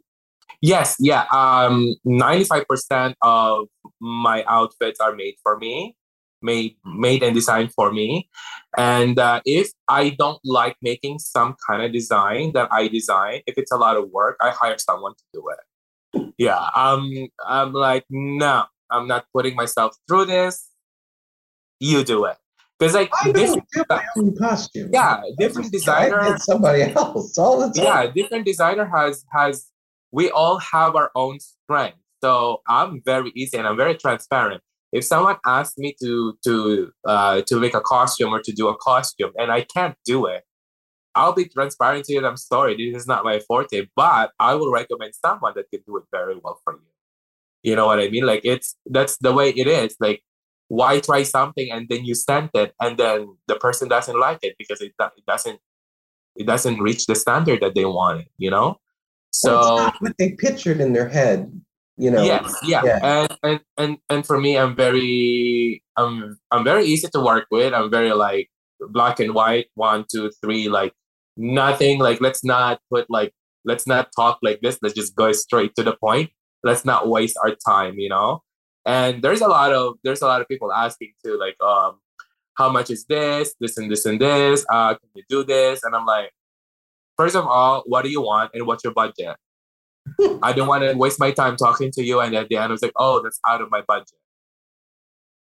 Yes 0.61 0.97
yeah 0.99 1.27
um 1.33 1.95
95% 2.07 3.15
of 3.23 3.69
my 4.01 4.45
outfits 4.45 5.01
are 5.01 5.15
made 5.15 5.35
for 5.43 5.59
me 5.59 5.97
made 6.43 6.77
made 6.85 7.23
and 7.23 7.35
designed 7.35 7.73
for 7.73 7.91
me. 7.91 8.29
And 8.77 9.19
uh, 9.19 9.41
if 9.45 9.71
i 9.89 10.11
don't 10.11 10.41
like 10.45 10.77
making 10.83 11.19
some 11.19 11.55
kind 11.67 11.83
of 11.83 11.93
design 11.93 12.53
that 12.55 12.69
i 12.73 12.89
design 12.89 13.41
if 13.47 13.57
it's 13.57 13.73
a 13.73 13.77
lot 13.77 13.97
of 13.97 14.11
work 14.11 14.37
i 14.41 14.51
hire 14.51 14.79
someone 14.79 15.15
to 15.15 15.25
do 15.33 15.43
it 15.49 15.59
yeah 16.39 16.69
I'm 16.75 17.29
i'm 17.47 17.73
like 17.73 18.05
no 18.11 18.65
i'm 18.91 19.07
not 19.07 19.27
putting 19.33 19.55
myself 19.55 19.97
through 20.09 20.27
this 20.27 20.71
you 21.81 22.05
do 22.05 22.25
it 22.25 22.37
because 22.79 22.95
like 22.95 23.11
I 23.23 23.33
don't 23.33 23.63
do 23.73 23.85
my 23.89 24.05
own 24.17 24.37
costume. 24.37 24.91
Yeah, 24.93 25.23
different 25.39 25.71
designer. 25.79 26.37
Somebody 26.39 26.83
else 26.83 27.39
all 27.39 27.61
the 27.61 27.73
time. 27.73 27.85
Yeah, 27.85 28.11
different 28.13 28.45
designer 28.45 28.91
has 28.93 29.25
has. 29.33 29.67
We 30.11 30.31
all 30.31 30.59
have 30.59 30.97
our 30.97 31.11
own 31.15 31.39
strength. 31.41 31.99
So 32.23 32.63
I'm 32.69 33.01
very 33.05 33.33
easy 33.37 33.59
and 33.59 33.67
I'm 33.67 33.77
very 33.77 33.95
transparent 33.97 34.63
if 34.95 35.05
someone 35.05 35.37
asks 35.45 35.77
me 35.77 35.95
to 36.01 36.39
to 36.45 36.93
uh, 37.05 37.43
to 37.43 37.61
make 37.61 37.75
a 37.75 37.81
costume 37.81 38.33
or 38.33 38.41
to 38.41 38.53
do 38.53 38.69
a 38.69 38.77
costume 38.77 39.33
and 39.37 39.51
I 39.51 39.63
can't 39.63 39.97
do 40.07 40.27
it, 40.27 40.45
I'll 41.15 41.33
be 41.33 41.47
transparent 41.47 42.05
to 42.07 42.13
you. 42.13 42.27
I'm 42.27 42.37
sorry, 42.37 42.77
this 42.77 43.03
is 43.03 43.07
not 43.07 43.25
my 43.25 43.39
forte, 43.41 43.87
but 43.95 44.33
I 44.39 44.55
will 44.55 44.73
recommend 44.73 45.15
someone 45.15 45.53
that 45.57 45.71
can 45.71 45.81
do 45.87 45.97
it 45.99 46.05
very 46.11 46.39
well 46.43 46.61
for 46.65 46.75
you. 46.75 46.81
You 47.63 47.77
know 47.77 47.87
what 47.87 48.01
I 48.01 48.09
mean? 48.09 48.27
Like 48.27 48.43
it's 48.45 48.77
that's 48.87 49.17
the 49.19 49.33
way 49.33 49.51
it 49.51 49.67
is. 49.67 49.97
Like 50.01 50.23
why 50.69 51.01
try 51.01 51.23
something 51.23 51.71
and 51.71 51.89
then 51.89 52.05
you 52.05 52.15
send 52.15 52.51
it 52.55 52.75
and 52.81 52.99
then 52.99 53.37
the 53.47 53.57
person 53.57 53.89
doesn't 53.89 54.19
like 54.19 54.39
it 54.43 54.55
because 54.59 54.81
it, 54.81 54.93
it 54.99 55.27
doesn't 55.27 55.61
it 56.37 56.47
doesn't 56.47 56.81
reach 56.81 57.07
the 57.07 57.15
standard 57.15 57.61
that 57.63 57.75
they 57.75 57.85
wanted. 57.85 58.27
You 58.39 58.51
know. 58.51 58.81
So 59.31 59.59
well, 59.59 59.93
what 60.01 60.13
they 60.19 60.33
pictured 60.33 60.81
in 60.81 60.93
their 60.93 61.09
head 61.09 61.51
you 61.97 62.11
know 62.11 62.23
yes 62.23 62.55
yeah, 62.65 62.83
yeah. 62.85 62.99
And, 63.03 63.39
and 63.43 63.61
and 63.79 63.99
and 64.11 64.27
for 64.27 64.41
me 64.41 64.59
i'm 64.59 64.75
very 64.75 65.83
i'm 65.97 66.39
i'm 66.51 66.65
very 66.65 66.85
easy 66.85 67.09
to 67.09 67.21
work 67.21 67.47
with 67.51 67.73
i'm 67.73 67.91
very 67.91 68.13
like 68.13 68.51
black 68.91 69.21
and 69.21 69.35
white 69.35 69.69
one 69.75 70.05
two 70.11 70.31
three 70.43 70.69
like 70.69 70.93
nothing 71.37 71.99
like 71.99 72.21
let's 72.21 72.45
not 72.45 72.81
put 72.91 73.07
like 73.11 73.33
let's 73.65 73.87
not 73.87 74.09
talk 74.15 74.39
like 74.43 74.61
this 74.61 74.79
let's 74.83 74.95
just 74.95 75.17
go 75.17 75.33
straight 75.33 75.75
to 75.75 75.83
the 75.83 75.97
point 75.97 76.31
let's 76.63 76.85
not 76.85 77.09
waste 77.09 77.37
our 77.45 77.55
time 77.67 77.99
you 77.99 78.09
know 78.09 78.43
and 78.87 79.23
there's 79.23 79.41
a 79.41 79.49
lot 79.49 79.73
of 79.73 79.95
there's 80.05 80.23
a 80.23 80.27
lot 80.27 80.41
of 80.41 80.49
people 80.49 80.73
asking 80.73 81.13
too 81.25 81.39
like 81.39 81.57
um 81.61 81.99
how 82.57 82.69
much 82.69 82.91
is 82.91 83.05
this 83.07 83.55
this 83.61 83.77
and 83.77 83.91
this 83.91 84.05
and 84.07 84.21
this 84.21 84.65
uh 84.71 84.91
can 84.95 85.09
you 85.15 85.23
do 85.29 85.45
this 85.45 85.83
and 85.83 85.95
i'm 85.95 86.07
like 86.07 86.31
first 87.17 87.35
of 87.35 87.47
all 87.47 87.83
what 87.87 88.03
do 88.03 88.11
you 88.11 88.21
want 88.21 88.51
and 88.55 88.67
what's 88.67 88.85
your 88.85 88.93
budget 88.93 89.37
I 90.43 90.53
don't 90.53 90.69
want 90.69 90.85
to 90.85 90.95
waste 90.95 91.19
my 91.19 91.31
time 91.31 91.57
talking 91.57 91.91
to 91.93 92.03
you. 92.03 92.21
And 92.21 92.35
at 92.35 92.49
the 92.49 92.57
end, 92.57 92.67
I 92.67 92.73
was 92.73 92.83
like, 92.83 92.93
oh, 92.97 93.23
that's 93.23 93.41
out 93.47 93.63
of 93.63 93.71
my 93.71 93.83
budget. 93.83 94.19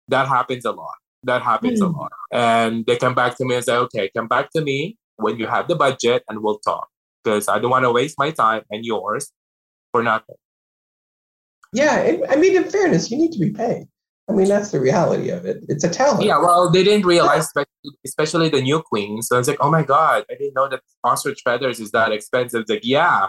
That 0.07 0.27
happens 0.27 0.65
a 0.65 0.71
lot. 0.71 0.95
That 1.23 1.41
happens 1.41 1.81
mm. 1.81 1.85
a 1.85 1.89
hmm. 1.89 1.99
lot. 1.99 2.11
And 2.31 2.85
they 2.85 2.97
come 2.97 3.15
back 3.15 3.37
to 3.37 3.45
me 3.45 3.55
and 3.55 3.63
say, 3.63 3.75
okay, 3.75 4.09
come 4.15 4.27
back 4.27 4.51
to 4.55 4.61
me 4.61 4.97
when 5.17 5.37
you 5.37 5.47
have 5.47 5.67
the 5.67 5.75
budget 5.75 6.23
and 6.29 6.41
we'll 6.41 6.59
talk. 6.59 6.87
Because 7.23 7.47
I 7.47 7.59
don't 7.59 7.71
want 7.71 7.83
to 7.83 7.91
waste 7.91 8.15
my 8.17 8.31
time 8.31 8.63
and 8.69 8.83
yours 8.85 9.31
for 9.91 10.03
nothing. 10.03 10.35
Yeah. 11.71 12.17
I 12.29 12.35
mean, 12.35 12.55
in 12.55 12.69
fairness, 12.69 13.09
you 13.09 13.17
need 13.17 13.31
to 13.31 13.39
be 13.39 13.51
paid. 13.51 13.87
I 14.29 14.33
mean, 14.33 14.47
that's 14.47 14.71
the 14.71 14.79
reality 14.79 15.29
of 15.29 15.45
it. 15.45 15.63
It's 15.67 15.83
a 15.83 15.89
talent. 15.89 16.23
Yeah, 16.23 16.39
well, 16.39 16.71
they 16.71 16.83
didn't 16.83 17.05
realize, 17.05 17.49
especially 18.05 18.49
the 18.49 18.61
new 18.61 18.81
queens. 18.81 19.27
So 19.27 19.35
I 19.35 19.39
was 19.39 19.49
like, 19.49 19.57
oh 19.59 19.69
my 19.69 19.83
God, 19.83 20.23
I 20.31 20.35
didn't 20.35 20.53
know 20.55 20.69
that 20.69 20.81
ostrich 21.03 21.41
feathers 21.43 21.81
is 21.81 21.91
that 21.91 22.11
expensive. 22.13 22.61
It's 22.61 22.69
like, 22.69 22.85
yeah, 22.85 23.27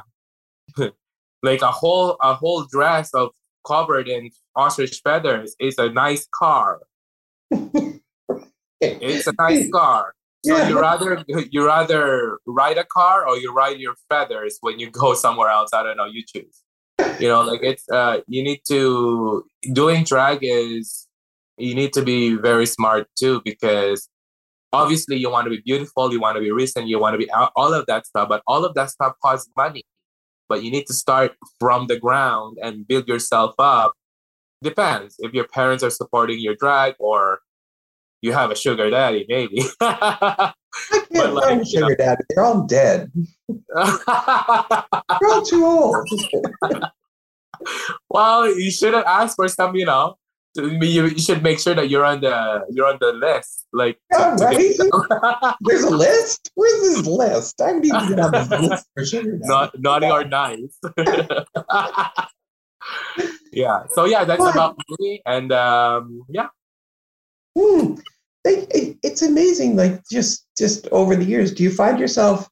like 1.42 1.62
a 1.62 1.72
whole 1.72 2.16
a 2.20 2.34
whole 2.34 2.64
dress 2.64 3.12
of 3.12 3.30
covered 3.66 4.08
in 4.08 4.30
ostrich 4.54 5.00
feathers 5.02 5.56
is 5.58 5.78
a 5.78 5.90
nice 5.90 6.28
car. 6.32 6.82
it's 8.80 9.26
a 9.26 9.34
nice 9.38 9.68
car. 9.70 10.14
So 10.44 10.56
yeah. 10.56 10.68
you 10.68 10.80
rather 10.80 11.24
you 11.26 11.66
rather 11.66 12.38
ride 12.46 12.78
a 12.78 12.84
car 12.84 13.26
or 13.26 13.36
you 13.36 13.52
ride 13.52 13.78
your 13.78 13.94
feathers 14.08 14.58
when 14.60 14.78
you 14.78 14.90
go 14.90 15.14
somewhere 15.14 15.48
else. 15.48 15.70
I 15.72 15.82
don't 15.82 15.96
know. 15.96 16.06
You 16.06 16.22
choose. 16.26 16.62
You 17.18 17.28
know, 17.28 17.42
like 17.42 17.62
it's 17.62 17.88
uh 17.88 18.20
you 18.28 18.42
need 18.42 18.60
to 18.68 19.44
doing 19.72 20.04
drag 20.04 20.38
is 20.42 21.08
you 21.56 21.74
need 21.74 21.92
to 21.94 22.02
be 22.02 22.34
very 22.34 22.66
smart 22.66 23.08
too 23.18 23.40
because 23.44 24.08
obviously 24.72 25.16
you 25.16 25.30
want 25.30 25.44
to 25.46 25.50
be 25.50 25.62
beautiful, 25.64 26.12
you 26.12 26.20
want 26.20 26.36
to 26.36 26.40
be 26.40 26.50
recent, 26.50 26.88
you 26.88 26.98
want 26.98 27.14
to 27.14 27.18
be 27.18 27.30
all 27.30 27.72
of 27.72 27.86
that 27.86 28.06
stuff, 28.06 28.28
but 28.28 28.42
all 28.46 28.64
of 28.64 28.74
that 28.74 28.90
stuff 28.90 29.14
costs 29.22 29.50
money 29.56 29.84
but 30.48 30.62
you 30.62 30.70
need 30.70 30.86
to 30.86 30.94
start 30.94 31.32
from 31.58 31.86
the 31.86 31.98
ground 31.98 32.58
and 32.62 32.86
build 32.86 33.08
yourself 33.08 33.54
up. 33.58 33.94
Depends 34.62 35.16
if 35.18 35.32
your 35.32 35.46
parents 35.46 35.82
are 35.82 35.90
supporting 35.90 36.38
your 36.38 36.54
drag 36.54 36.94
or 36.98 37.40
you 38.24 38.32
have 38.32 38.50
a 38.50 38.56
sugar 38.56 38.88
daddy, 38.88 39.26
maybe. 39.28 39.60
I 39.82 40.54
can't 40.90 41.12
but 41.12 41.34
like, 41.34 41.44
find 41.44 41.68
sugar 41.68 41.90
know. 41.90 41.94
daddy. 41.94 42.22
They're 42.30 42.44
all 42.44 42.62
dead. 42.64 43.12
They're 43.48 45.28
all 45.28 45.44
too 45.44 45.62
old. 45.62 46.08
well, 48.08 48.48
you 48.48 48.70
should 48.70 48.94
have 48.94 49.04
asked 49.04 49.36
for 49.36 49.46
some, 49.48 49.76
you 49.76 49.84
know, 49.84 50.16
you, 50.56 51.06
you 51.06 51.18
should 51.18 51.42
make 51.42 51.60
sure 51.60 51.74
that 51.74 51.90
you're 51.90 52.04
on 52.04 52.22
the 52.22 52.64
you're 52.70 52.86
on 52.86 52.96
the 53.00 53.12
list. 53.12 53.66
Like 53.74 53.98
yeah, 54.10 54.36
right? 54.36 54.74
There's 55.60 55.82
a 55.82 55.90
list. 55.90 56.50
Where's 56.54 56.80
this 56.80 57.06
list? 57.06 57.60
I 57.60 57.72
need 57.72 57.92
to 57.92 58.06
get 58.08 58.20
on 58.20 58.32
this 58.32 58.48
list 58.48 58.86
for 58.94 59.04
sure. 59.04 59.24
Not 59.42 59.78
naughty 59.78 60.06
or 60.06 60.24
nice. 60.24 60.78
yeah. 63.52 63.82
So 63.92 64.06
yeah, 64.06 64.24
that's 64.24 64.46
about 64.46 64.78
me. 64.98 65.20
And 65.26 65.52
um, 65.52 66.22
yeah. 66.30 66.48
Hmm. 67.58 67.94
It, 68.44 68.98
it's 69.02 69.22
amazing. 69.22 69.76
Like 69.76 70.02
just 70.10 70.46
just 70.56 70.86
over 70.88 71.16
the 71.16 71.24
years, 71.24 71.52
do 71.52 71.62
you 71.62 71.70
find 71.70 71.98
yourself 71.98 72.48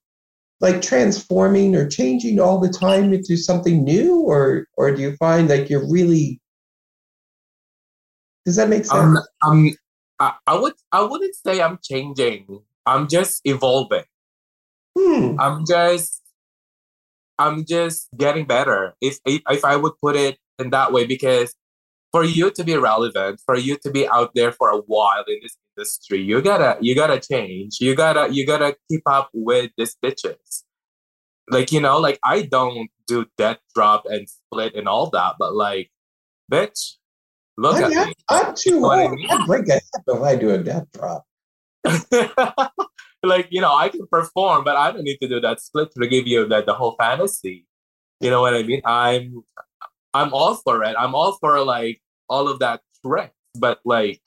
like 0.60 0.80
transforming 0.80 1.74
or 1.74 1.88
changing 1.88 2.40
all 2.40 2.60
the 2.60 2.68
time 2.68 3.12
into 3.12 3.36
something 3.36 3.84
new, 3.84 4.20
or 4.20 4.66
or 4.76 4.94
do 4.94 5.02
you 5.02 5.16
find 5.16 5.48
like 5.48 5.68
you're 5.68 5.90
really 5.90 6.40
does 8.44 8.56
that 8.56 8.68
make 8.68 8.84
sense? 8.84 8.92
Um, 8.92 9.18
um, 9.42 9.70
I, 10.18 10.34
I 10.46 10.58
would 10.58 10.74
I 10.90 11.02
wouldn't 11.02 11.34
say 11.34 11.60
I'm 11.60 11.78
changing. 11.82 12.62
I'm 12.86 13.08
just 13.08 13.40
evolving. 13.44 14.04
Hmm. 14.98 15.36
I'm 15.38 15.64
just 15.66 16.22
I'm 17.38 17.64
just 17.64 18.08
getting 18.16 18.46
better. 18.46 18.94
If, 19.00 19.18
if 19.26 19.42
if 19.48 19.64
I 19.64 19.76
would 19.76 19.92
put 20.02 20.16
it 20.16 20.38
in 20.58 20.70
that 20.70 20.92
way, 20.92 21.06
because 21.06 21.54
for 22.12 22.24
you 22.24 22.50
to 22.50 22.64
be 22.64 22.76
relevant, 22.76 23.40
for 23.44 23.56
you 23.56 23.76
to 23.82 23.90
be 23.90 24.06
out 24.08 24.32
there 24.34 24.52
for 24.52 24.70
a 24.70 24.78
while 24.78 25.24
in 25.26 25.38
this 25.42 25.56
industry, 25.76 26.20
you 26.20 26.42
gotta 26.42 26.76
you 26.80 26.94
gotta 26.94 27.18
change. 27.18 27.78
You 27.80 27.94
gotta 27.94 28.32
you 28.32 28.46
gotta 28.46 28.76
keep 28.90 29.02
up 29.06 29.30
with 29.32 29.70
these 29.76 29.96
bitches. 30.04 30.62
Like 31.50 31.72
you 31.72 31.80
know, 31.80 31.98
like 31.98 32.18
I 32.24 32.42
don't 32.42 32.88
do 33.06 33.26
death 33.36 33.58
drop 33.74 34.04
and 34.06 34.28
split 34.28 34.74
and 34.74 34.86
all 34.86 35.10
that, 35.10 35.34
but 35.38 35.54
like, 35.54 35.90
bitch, 36.50 36.96
Look 37.58 37.76
I'm, 37.76 37.92
at 37.92 38.08
me. 38.08 38.14
I'm 38.30 38.54
too 38.54 38.84
old. 38.84 38.92
I, 38.92 39.08
mean? 39.08 39.26
I 39.30 39.46
break 39.46 39.68
a 39.68 39.74
hip 39.74 39.82
if 40.06 40.22
I 40.22 40.36
do 40.36 40.50
a 40.50 40.58
death 40.58 40.86
drop. 40.92 41.24
like 43.22 43.48
you 43.50 43.60
know, 43.60 43.74
I 43.74 43.88
can 43.88 44.06
perform, 44.06 44.64
but 44.64 44.76
I 44.76 44.90
don't 44.90 45.04
need 45.04 45.18
to 45.18 45.28
do 45.28 45.40
that 45.40 45.60
split 45.60 45.90
to 45.92 46.06
give 46.06 46.26
you 46.26 46.46
that 46.48 46.66
the 46.66 46.74
whole 46.74 46.96
fantasy. 46.98 47.66
You 48.20 48.30
know 48.30 48.40
what 48.40 48.54
I 48.54 48.62
mean? 48.62 48.80
I'm 48.84 49.42
I'm 50.14 50.32
all 50.32 50.56
for 50.56 50.82
it. 50.84 50.94
I'm 50.98 51.14
all 51.14 51.38
for 51.40 51.64
like 51.64 52.00
all 52.28 52.48
of 52.48 52.58
that 52.60 52.80
tricks, 53.04 53.34
but 53.58 53.80
like 53.84 54.20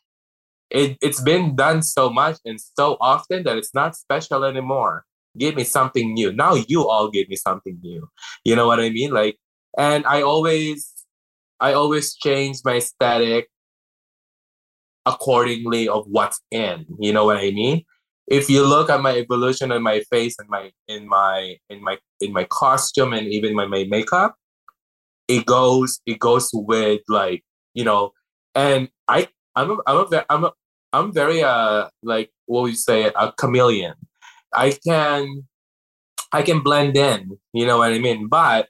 it 0.69 0.97
it's 1.01 1.21
been 1.21 1.55
done 1.55 1.81
so 1.83 2.09
much 2.09 2.37
and 2.45 2.59
so 2.59 2.97
often 2.99 3.43
that 3.43 3.57
it's 3.57 3.73
not 3.73 3.95
special 3.95 4.43
anymore. 4.43 5.05
Give 5.37 5.55
me 5.55 5.63
something 5.63 6.13
new. 6.13 6.31
Now 6.31 6.55
you 6.55 6.87
all 6.87 7.09
give 7.09 7.27
me 7.29 7.35
something 7.35 7.79
new. 7.83 8.07
You 8.43 8.55
know 8.55 8.67
what 8.67 8.79
I 8.79 8.89
mean? 8.89 9.11
Like, 9.11 9.37
and 9.77 10.05
I 10.05 10.21
always 10.21 10.91
I 11.59 11.73
always 11.73 12.15
change 12.15 12.59
my 12.63 12.77
aesthetic 12.77 13.49
accordingly 15.05 15.87
of 15.87 16.05
what's 16.07 16.41
in. 16.51 16.85
You 16.99 17.13
know 17.13 17.25
what 17.25 17.37
I 17.37 17.51
mean? 17.51 17.83
If 18.27 18.49
you 18.49 18.65
look 18.65 18.89
at 18.89 19.01
my 19.01 19.15
evolution 19.17 19.71
in 19.71 19.83
my 19.83 20.01
face 20.11 20.35
and 20.39 20.49
my 20.49 20.71
in 20.87 21.07
my 21.07 21.57
in 21.69 21.83
my 21.83 21.97
in 22.21 22.33
my 22.33 22.45
costume 22.45 23.13
and 23.13 23.27
even 23.27 23.53
my, 23.53 23.67
my 23.67 23.83
makeup, 23.83 24.35
it 25.27 25.45
goes 25.45 26.01
it 26.05 26.19
goes 26.19 26.49
with 26.53 27.01
like 27.07 27.43
you 27.73 27.83
know, 27.83 28.13
and 28.53 28.89
I 29.07 29.27
I'm 29.55 29.71
a, 29.71 29.77
I'm 29.87 29.97
a 29.97 30.25
I'm 30.29 30.43
a 30.45 30.51
I'm 30.93 31.13
very 31.13 31.43
uh 31.43 31.89
like 32.03 32.31
what 32.45 32.63
would 32.63 32.71
you 32.71 32.77
say 32.77 33.11
a 33.15 33.31
chameleon. 33.37 33.95
I 34.53 34.71
can 34.71 35.47
I 36.31 36.41
can 36.41 36.61
blend 36.61 36.97
in, 36.97 37.37
you 37.53 37.65
know 37.65 37.77
what 37.79 37.91
I 37.91 37.99
mean? 37.99 38.27
But 38.27 38.69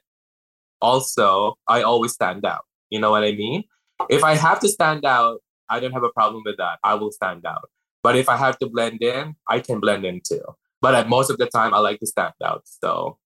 also 0.80 1.56
I 1.68 1.82
always 1.82 2.12
stand 2.12 2.44
out. 2.44 2.64
You 2.90 3.00
know 3.00 3.10
what 3.10 3.24
I 3.24 3.32
mean? 3.32 3.64
If 4.08 4.22
I 4.24 4.34
have 4.36 4.60
to 4.60 4.68
stand 4.68 5.04
out, 5.04 5.40
I 5.68 5.80
don't 5.80 5.92
have 5.92 6.04
a 6.04 6.10
problem 6.10 6.42
with 6.44 6.58
that. 6.58 6.78
I 6.84 6.94
will 6.94 7.10
stand 7.10 7.44
out. 7.46 7.68
But 8.02 8.16
if 8.16 8.28
I 8.28 8.36
have 8.36 8.58
to 8.60 8.66
blend 8.68 9.02
in, 9.02 9.34
I 9.48 9.60
can 9.60 9.80
blend 9.80 10.04
in 10.04 10.20
too. 10.20 10.42
But 10.80 11.08
most 11.08 11.30
of 11.30 11.38
the 11.38 11.46
time, 11.46 11.74
I 11.74 11.78
like 11.78 11.98
to 12.00 12.06
stand 12.06 12.34
out. 12.44 12.62
So. 12.64 13.18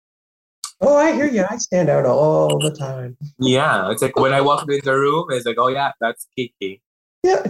Oh, 0.83 0.97
I 0.97 1.13
hear 1.13 1.27
you. 1.27 1.45
I 1.49 1.59
stand 1.59 1.91
out 1.91 2.07
all 2.07 2.59
the 2.59 2.71
time. 2.71 3.17
Yeah, 3.39 3.91
it's 3.91 4.01
like 4.01 4.17
when 4.17 4.33
I 4.33 4.41
walk 4.41 4.63
into 4.63 4.81
the 4.83 4.95
room, 4.95 5.27
it's 5.31 5.45
like, 5.45 5.59
oh 5.59 5.69
yeah, 5.69 5.93
that's 6.01 6.27
Kiki. 6.37 6.81
Yeah. 7.23 7.43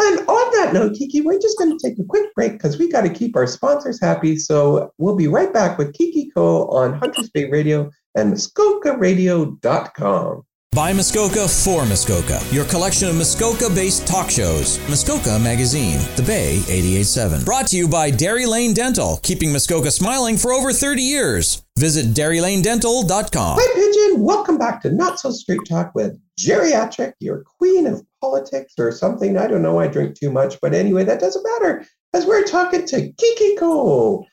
And 0.00 0.20
on 0.28 0.52
that 0.52 0.70
note, 0.72 0.94
Kiki, 0.94 1.22
we're 1.22 1.40
just 1.40 1.58
going 1.58 1.76
to 1.76 1.88
take 1.88 1.98
a 1.98 2.04
quick 2.04 2.32
break 2.34 2.52
because 2.52 2.78
we 2.78 2.88
got 2.88 3.00
to 3.00 3.08
keep 3.08 3.34
our 3.34 3.48
sponsors 3.48 4.00
happy. 4.00 4.36
So 4.36 4.92
we'll 4.98 5.16
be 5.16 5.26
right 5.26 5.52
back 5.52 5.76
with 5.76 5.92
Kiki 5.92 6.30
Coe 6.30 6.68
on 6.68 7.00
Hunters 7.00 7.30
Bay 7.30 7.50
Radio 7.50 7.90
and 8.14 8.32
MuskokaRadio.com. 8.32 10.42
By 10.72 10.92
Muskoka 10.92 11.48
for 11.48 11.84
Muskoka, 11.86 12.40
your 12.52 12.64
collection 12.66 13.08
of 13.08 13.16
Muskoka 13.16 13.68
based 13.68 14.06
talk 14.06 14.30
shows. 14.30 14.78
Muskoka 14.88 15.38
Magazine, 15.38 15.98
The 16.14 16.22
Bay 16.22 16.58
887. 16.68 17.42
Brought 17.42 17.66
to 17.68 17.76
you 17.76 17.88
by 17.88 18.10
Dairy 18.10 18.46
Lane 18.46 18.74
Dental, 18.74 19.18
keeping 19.22 19.50
Muskoka 19.50 19.90
smiling 19.90 20.36
for 20.36 20.52
over 20.52 20.72
30 20.72 21.02
years. 21.02 21.64
Visit 21.78 22.14
DairyLaneDental.com. 22.14 23.58
Hi, 23.60 23.74
Pigeon. 23.74 24.22
Welcome 24.22 24.58
back 24.58 24.82
to 24.82 24.92
Not 24.92 25.18
So 25.18 25.32
Straight 25.32 25.64
Talk 25.68 25.96
with 25.96 26.16
Geriatric, 26.38 27.14
your 27.18 27.42
queen 27.42 27.86
of 27.86 28.04
politics 28.20 28.74
or 28.78 28.92
something. 28.92 29.38
I 29.38 29.48
don't 29.48 29.62
know. 29.62 29.80
I 29.80 29.88
drink 29.88 30.16
too 30.16 30.30
much. 30.30 30.60
But 30.60 30.74
anyway, 30.74 31.02
that 31.02 31.18
doesn't 31.18 31.42
matter 31.42 31.86
as 32.12 32.26
we're 32.26 32.44
talking 32.44 32.86
to 32.86 33.12
Kiki 33.12 33.56
Coe. 33.56 34.24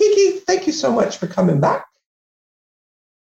Kiki, 0.00 0.38
thank 0.40 0.66
you 0.66 0.72
so 0.72 0.90
much 0.90 1.18
for 1.18 1.26
coming 1.28 1.60
back. 1.60 1.86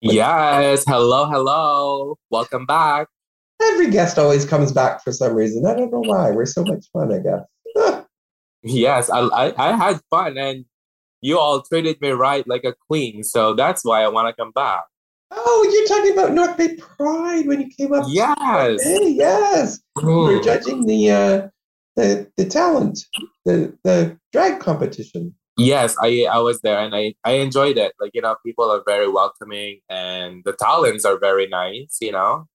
Yes. 0.02 0.84
Hello, 0.88 1.26
hello. 1.26 2.18
Welcome 2.32 2.66
back. 2.66 3.08
Every 3.62 3.92
guest 3.92 4.18
always 4.18 4.46
comes 4.46 4.72
back 4.72 5.04
for 5.04 5.12
some 5.12 5.36
reason. 5.36 5.68
I 5.68 5.76
don't 5.76 5.92
know 5.92 6.02
why. 6.02 6.32
We're 6.32 6.48
so 6.48 6.64
much 6.64 6.88
fun, 6.92 7.14
I 7.14 7.20
guess. 7.20 8.06
yes, 8.64 9.12
I, 9.12 9.20
I, 9.20 9.70
I 9.70 9.78
had 9.78 10.02
fun 10.10 10.40
and 10.40 10.66
you 11.22 11.38
all 11.38 11.62
treated 11.62 12.02
me 12.02 12.10
right 12.10 12.48
like 12.48 12.64
a 12.64 12.74
queen. 12.88 13.24
So 13.24 13.54
that's 13.54 13.86
why 13.86 14.02
I 14.02 14.08
want 14.08 14.28
to 14.28 14.34
come 14.34 14.52
back. 14.52 14.86
Oh, 15.30 15.70
you're 15.72 15.88
talking 15.88 16.14
about 16.14 16.34
North 16.34 16.58
Bay 16.58 16.76
Pride 16.78 17.46
when 17.46 17.62
you 17.62 17.70
came 17.70 17.94
up. 17.94 18.06
Yes. 18.10 18.84
Hey, 18.84 19.12
yes. 19.12 19.80
Mm. 20.00 20.28
We 20.28 20.36
were 20.36 20.44
judging 20.44 20.88
the 20.88 21.12
uh, 21.12 21.48
the 21.96 22.30
the 22.38 22.46
talent, 22.46 23.06
the 23.46 23.78
the 23.84 24.18
drag 24.34 24.60
competition. 24.60 25.36
Yes, 25.66 25.96
I 26.02 26.28
I 26.32 26.40
was 26.40 26.62
there 26.62 26.80
and 26.80 26.96
I 26.96 27.14
I 27.24 27.34
enjoyed 27.34 27.78
it. 27.78 27.94
Like 28.00 28.12
you 28.14 28.22
know, 28.22 28.36
people 28.46 28.70
are 28.70 28.84
very 28.86 29.10
welcoming 29.10 29.80
and 29.90 30.44
the 30.46 30.54
talents 30.54 31.06
are 31.06 31.20
very 31.20 31.48
nice. 31.48 31.98
You 32.02 32.12
know, 32.12 32.48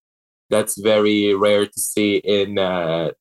that's 0.51 0.79
very 0.81 1.35
rare 1.35 1.67
to 1.67 1.81
see 1.81 2.17
in 2.17 2.59
uh, 2.59 3.13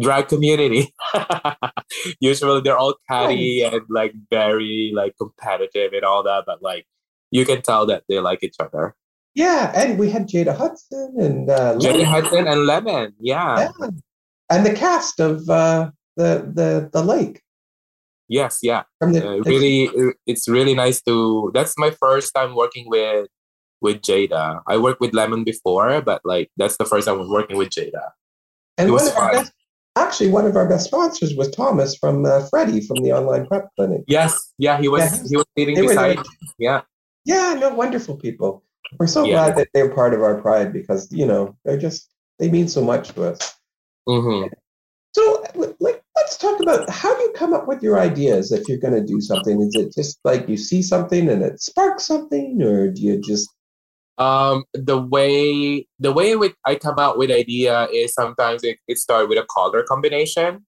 drag 0.00 0.28
community. 0.28 0.94
Usually 2.20 2.60
they're 2.60 2.78
all 2.78 2.96
catty 3.08 3.62
and 3.62 3.82
like 3.88 4.14
very 4.30 4.92
like 4.94 5.14
competitive 5.18 5.92
and 5.92 6.04
all 6.04 6.22
that, 6.22 6.44
but 6.46 6.62
like 6.62 6.86
you 7.30 7.44
can 7.44 7.62
tell 7.62 7.86
that 7.86 8.04
they 8.08 8.20
like 8.20 8.42
each 8.42 8.56
other. 8.60 8.94
Yeah, 9.34 9.72
and 9.74 9.98
we 9.98 10.10
had 10.10 10.28
Jada 10.28 10.56
Hudson 10.56 11.16
and 11.18 11.50
uh, 11.50 11.74
Jada 11.76 12.04
Hudson 12.04 12.46
and 12.46 12.66
Lemon. 12.66 13.14
Yeah. 13.18 13.70
yeah. 13.80 13.88
and 14.50 14.64
the 14.64 14.72
cast 14.72 15.18
of 15.18 15.48
uh, 15.50 15.90
the 16.16 16.50
the 16.54 16.90
the 16.92 17.02
lake. 17.02 17.42
Yes, 18.28 18.60
yeah. 18.62 18.84
The, 19.00 19.28
uh, 19.28 19.36
really, 19.42 19.90
it's 20.26 20.48
really 20.48 20.74
nice 20.74 21.02
to. 21.02 21.50
That's 21.54 21.76
my 21.76 21.90
first 21.90 22.32
time 22.34 22.54
working 22.54 22.88
with 22.88 23.28
with 23.80 24.00
Jada. 24.00 24.60
I 24.66 24.78
worked 24.78 25.00
with 25.00 25.14
Lemon 25.14 25.44
before, 25.44 26.00
but 26.00 26.22
like 26.24 26.50
that's 26.56 26.76
the 26.78 26.86
first 26.86 27.06
time 27.06 27.20
I'm 27.20 27.30
working 27.30 27.56
with 27.56 27.68
Jada. 27.68 28.10
And 28.78 28.88
it 28.88 28.92
was 28.92 29.12
fun. 29.12 29.32
Best, 29.32 29.52
actually, 29.96 30.30
one 30.30 30.46
of 30.46 30.56
our 30.56 30.68
best 30.68 30.86
sponsors 30.86 31.34
was 31.36 31.50
Thomas 31.50 31.96
from 31.96 32.24
uh, 32.24 32.46
Freddie 32.48 32.80
from 32.80 32.96
the 33.02 33.12
online 33.12 33.46
prep 33.46 33.68
clinic. 33.76 34.02
Yes, 34.06 34.52
yeah, 34.58 34.80
he 34.80 34.88
was 34.88 35.02
yeah, 35.02 35.28
he 35.28 35.36
was 35.36 35.46
leading 35.56 35.86
beside. 35.86 36.18
Yeah, 36.58 36.80
yeah, 37.24 37.54
no, 37.54 37.74
wonderful 37.74 38.16
people. 38.16 38.64
We're 38.98 39.06
so 39.06 39.24
yeah. 39.24 39.32
glad 39.32 39.56
that 39.56 39.68
they're 39.74 39.94
part 39.94 40.14
of 40.14 40.22
our 40.22 40.40
pride 40.40 40.72
because 40.72 41.10
you 41.12 41.26
know 41.26 41.56
they're 41.64 41.78
just 41.78 42.10
they 42.38 42.50
mean 42.50 42.68
so 42.68 42.82
much 42.82 43.10
to 43.10 43.32
us. 43.32 43.54
Mm-hmm. 44.08 44.52
So, 45.14 45.44
let's 45.54 45.73
talk 46.44 46.60
about 46.60 46.90
how 46.90 47.16
do 47.16 47.22
you 47.22 47.32
come 47.34 47.52
up 47.54 47.66
with 47.66 47.82
your 47.82 47.98
ideas 47.98 48.52
if 48.52 48.68
you're 48.68 48.78
going 48.78 48.94
to 48.94 49.04
do 49.04 49.20
something? 49.20 49.60
Is 49.60 49.74
it 49.74 49.94
just 49.94 50.18
like 50.24 50.48
you 50.48 50.56
see 50.56 50.82
something 50.82 51.28
and 51.28 51.42
it 51.42 51.60
sparks 51.60 52.06
something, 52.06 52.60
or 52.62 52.90
do 52.90 53.02
you 53.02 53.20
just 53.20 53.48
um 54.18 54.62
the 54.74 54.96
way 54.96 55.84
the 55.98 56.12
way 56.12 56.36
with 56.36 56.52
i 56.64 56.76
come 56.76 57.00
out 57.00 57.18
with 57.18 57.32
idea 57.32 57.88
is 57.92 58.14
sometimes 58.14 58.62
it, 58.62 58.78
it 58.86 58.96
start 58.96 59.28
with 59.28 59.38
a 59.38 59.46
color 59.50 59.82
combination 59.82 60.64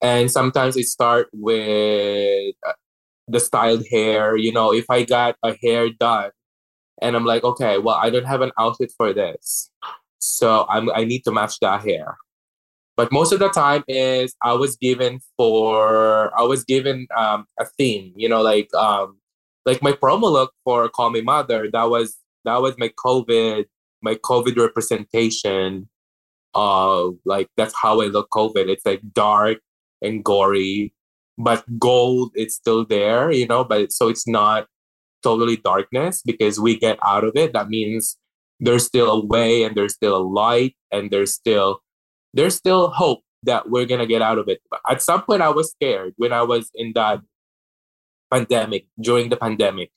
and 0.00 0.30
sometimes 0.30 0.76
it 0.76 0.86
start 0.86 1.26
with 1.32 2.54
uh, 2.64 2.72
the 3.26 3.40
styled 3.40 3.84
hair 3.90 4.36
you 4.36 4.52
know 4.52 4.72
if 4.72 4.84
i 4.90 5.02
got 5.02 5.34
a 5.42 5.56
hair 5.60 5.90
done 5.98 6.30
and 7.02 7.16
i'm 7.16 7.24
like 7.24 7.42
okay 7.42 7.78
well 7.78 7.96
i 7.96 8.10
don't 8.10 8.26
have 8.26 8.42
an 8.42 8.52
outfit 8.60 8.92
for 8.96 9.12
this 9.12 9.68
so 10.20 10.66
i'm 10.68 10.88
i 10.94 11.02
need 11.02 11.22
to 11.24 11.32
match 11.32 11.58
that 11.60 11.82
hair 11.82 12.16
but 12.96 13.12
most 13.12 13.32
of 13.32 13.38
the 13.38 13.48
time 13.50 13.84
is 13.88 14.34
i 14.42 14.52
was 14.52 14.76
given 14.76 15.20
for 15.36 16.38
i 16.38 16.42
was 16.42 16.64
given 16.64 17.06
um, 17.16 17.46
a 17.60 17.66
theme 17.78 18.12
you 18.16 18.28
know 18.28 18.42
like 18.42 18.72
um 18.74 19.16
like 19.66 19.82
my 19.82 19.92
promo 19.92 20.30
look 20.32 20.52
for 20.64 20.88
call 20.88 21.10
me 21.10 21.20
mother. 21.20 21.68
That 21.70 21.90
was 21.90 22.16
that 22.44 22.62
was 22.62 22.78
my 22.78 22.90
covid 23.04 23.66
my 24.00 24.14
covid 24.14 24.56
representation 24.56 25.88
uh 26.54 27.08
like 27.24 27.48
that's 27.56 27.74
how 27.74 28.00
i 28.00 28.06
look 28.06 28.30
covid. 28.30 28.68
It's 28.68 28.86
like 28.86 29.02
dark 29.12 29.58
and 30.00 30.24
gory 30.24 30.94
but 31.38 31.64
gold 31.78 32.30
it's 32.34 32.54
still 32.54 32.86
there 32.86 33.30
you 33.30 33.46
know 33.46 33.62
but 33.62 33.92
so 33.92 34.08
it's 34.08 34.26
not 34.26 34.66
totally 35.22 35.56
darkness 35.56 36.22
because 36.24 36.60
we 36.60 36.78
get 36.78 36.98
out 37.04 37.24
of 37.24 37.32
it. 37.34 37.52
That 37.52 37.68
means 37.68 38.16
there's 38.60 38.86
still 38.86 39.10
a 39.10 39.24
way 39.24 39.64
and 39.64 39.74
there's 39.76 39.94
still 39.94 40.16
a 40.16 40.22
light 40.22 40.76
and 40.92 41.10
there's 41.10 41.34
still 41.34 41.80
there's 42.34 42.54
still 42.54 42.90
hope 42.90 43.22
that 43.42 43.70
we're 43.70 43.86
gonna 43.86 44.06
get 44.06 44.22
out 44.22 44.38
of 44.38 44.48
it. 44.48 44.60
But 44.70 44.80
at 44.88 45.02
some 45.02 45.22
point, 45.22 45.42
I 45.42 45.50
was 45.50 45.70
scared 45.70 46.14
when 46.16 46.32
I 46.32 46.42
was 46.42 46.70
in 46.74 46.92
that 46.94 47.20
pandemic 48.30 48.86
during 49.00 49.28
the 49.28 49.36
pandemic, 49.36 49.90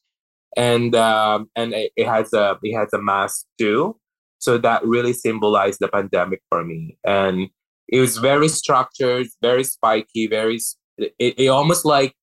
and 0.55 0.95
um, 0.95 1.49
and 1.55 1.73
it, 1.73 1.91
it 1.95 2.07
has 2.07 2.33
a 2.33 2.57
it 2.63 2.75
has 2.75 2.93
a 2.93 3.01
mask 3.01 3.45
too, 3.57 3.97
so 4.37 4.57
that 4.59 4.85
really 4.85 5.13
symbolized 5.13 5.79
the 5.79 5.87
pandemic 5.87 6.41
for 6.49 6.63
me, 6.63 6.97
and 7.03 7.49
it 7.87 7.99
was 7.99 8.17
very 8.17 8.47
structured, 8.47 9.27
very 9.41 9.63
spiky, 9.63 10.27
very 10.27 10.59
it, 10.97 11.13
it 11.17 11.47
almost 11.47 11.85
like 11.85 12.13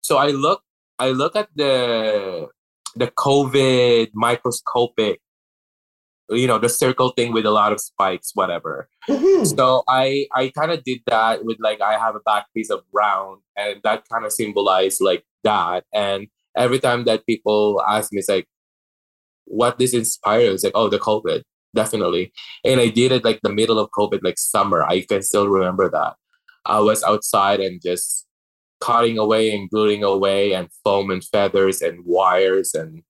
so 0.00 0.18
I 0.18 0.28
look 0.28 0.62
I 0.98 1.10
look 1.10 1.34
at 1.34 1.48
the 1.54 2.48
the 2.94 3.08
COVID 3.08 4.10
microscopic 4.14 5.20
you 6.30 6.46
know 6.46 6.58
the 6.58 6.68
circle 6.68 7.10
thing 7.10 7.32
with 7.32 7.44
a 7.44 7.50
lot 7.50 7.72
of 7.72 7.80
spikes 7.80 8.30
whatever. 8.34 8.88
Mm-hmm. 9.08 9.44
so 9.44 9.82
i 9.88 10.26
i 10.34 10.50
kind 10.56 10.70
of 10.72 10.82
did 10.82 11.00
that 11.06 11.44
with 11.44 11.58
like 11.60 11.80
i 11.80 11.98
have 11.98 12.14
a 12.14 12.20
back 12.20 12.46
piece 12.54 12.70
of 12.70 12.80
brown 12.90 13.38
and 13.56 13.80
that 13.84 14.04
kind 14.10 14.24
of 14.24 14.32
symbolized 14.32 15.00
like 15.00 15.24
that. 15.44 15.84
And 15.92 16.28
every 16.56 16.78
time 16.78 17.04
that 17.04 17.26
people 17.26 17.82
ask 17.86 18.12
me 18.12 18.20
it's 18.20 18.28
like 18.28 18.48
what 19.46 19.78
this 19.78 19.92
inspires? 19.92 20.64
Like 20.64 20.72
oh 20.74 20.88
the 20.88 20.98
covid 20.98 21.42
definitely. 21.74 22.32
And 22.64 22.80
i 22.80 22.88
did 22.88 23.12
it 23.12 23.24
like 23.24 23.40
the 23.42 23.52
middle 23.52 23.78
of 23.78 23.90
covid 23.90 24.20
like 24.22 24.38
summer. 24.38 24.82
I 24.82 25.02
can 25.02 25.22
still 25.22 25.48
remember 25.48 25.90
that. 25.90 26.14
I 26.64 26.80
was 26.80 27.02
outside 27.04 27.60
and 27.60 27.80
just 27.82 28.26
cutting 28.80 29.18
away 29.18 29.54
and 29.54 29.68
gluing 29.70 30.02
away 30.02 30.52
and 30.52 30.68
foam 30.82 31.10
and 31.10 31.22
feathers 31.24 31.82
and 31.82 32.04
wires 32.04 32.74
and 32.74 33.02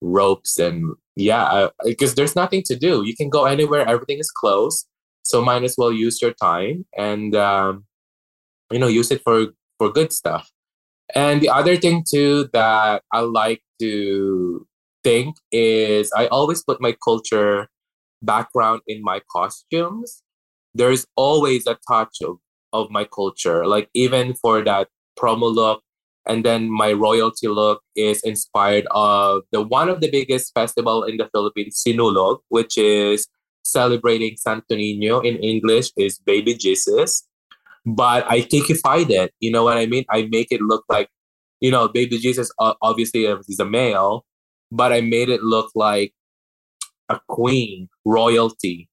ropes 0.00 0.58
and 0.58 0.94
yeah 1.16 1.68
because 1.84 2.14
there's 2.14 2.36
nothing 2.36 2.62
to 2.66 2.76
do. 2.76 3.02
You 3.04 3.14
can 3.16 3.28
go 3.28 3.44
anywhere. 3.44 3.86
Everything 3.88 4.18
is 4.18 4.30
closed. 4.30 4.86
So 5.22 5.42
might 5.42 5.62
as 5.62 5.76
well 5.78 5.92
use 5.92 6.20
your 6.20 6.32
time 6.32 6.84
and 6.96 7.34
um, 7.36 7.84
you 8.70 8.78
know 8.78 8.88
use 8.88 9.10
it 9.10 9.22
for 9.24 9.48
for 9.78 9.90
good 9.90 10.12
stuff. 10.12 10.50
And 11.14 11.40
the 11.40 11.50
other 11.50 11.76
thing 11.76 12.04
too 12.08 12.48
that 12.52 13.02
i 13.12 13.20
like 13.20 13.62
to 13.80 14.66
think 15.04 15.36
is 15.50 16.10
i 16.16 16.26
always 16.28 16.62
put 16.62 16.80
my 16.80 16.96
culture 17.04 17.68
background 18.22 18.80
in 18.86 19.02
my 19.02 19.20
costumes. 19.30 20.22
There's 20.74 21.06
always 21.16 21.66
a 21.66 21.76
touch 21.86 22.18
of, 22.22 22.36
of 22.72 22.90
my 22.90 23.04
culture. 23.04 23.66
Like 23.66 23.90
even 23.94 24.34
for 24.34 24.62
that 24.64 24.88
promo 25.18 25.52
look 25.52 25.82
and 26.26 26.44
then 26.44 26.70
my 26.70 26.92
royalty 26.92 27.48
look 27.48 27.82
is 27.96 28.22
inspired 28.22 28.86
of 28.90 29.42
the 29.52 29.62
one 29.62 29.88
of 29.88 30.00
the 30.00 30.10
biggest 30.10 30.52
festival 30.54 31.04
in 31.04 31.16
the 31.16 31.28
Philippines, 31.32 31.82
Sinulog, 31.86 32.40
which 32.48 32.78
is 32.78 33.28
celebrating 33.64 34.36
Santo 34.36 34.74
Niño 34.74 35.24
in 35.24 35.36
English 35.36 35.90
is 35.96 36.18
Baby 36.18 36.54
Jesus. 36.54 37.26
but 37.84 38.24
I 38.30 38.42
kikified 38.42 39.10
it. 39.10 39.32
You 39.40 39.50
know 39.50 39.64
what 39.64 39.76
I 39.78 39.86
mean? 39.86 40.04
I 40.10 40.28
make 40.30 40.48
it 40.52 40.60
look 40.60 40.84
like, 40.88 41.08
you 41.60 41.70
know, 41.70 41.88
baby 41.88 42.18
Jesus 42.18 42.50
obviously 42.58 43.24
is 43.26 43.60
a 43.60 43.64
male, 43.64 44.24
but 44.70 44.92
I 44.92 45.00
made 45.00 45.28
it 45.28 45.42
look 45.42 45.70
like 45.74 46.14
a 47.08 47.20
queen, 47.28 47.88
royalty. 48.04 48.88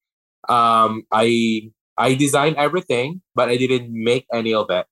Um, 0.48 1.04
I 1.12 1.72
I 1.98 2.15
designed 2.15 2.56
everything, 2.58 3.22
but 3.36 3.50
I 3.50 3.58
didn't 3.58 3.92
make 3.92 4.26
any 4.34 4.54
of 4.54 4.70
it. 4.70 4.88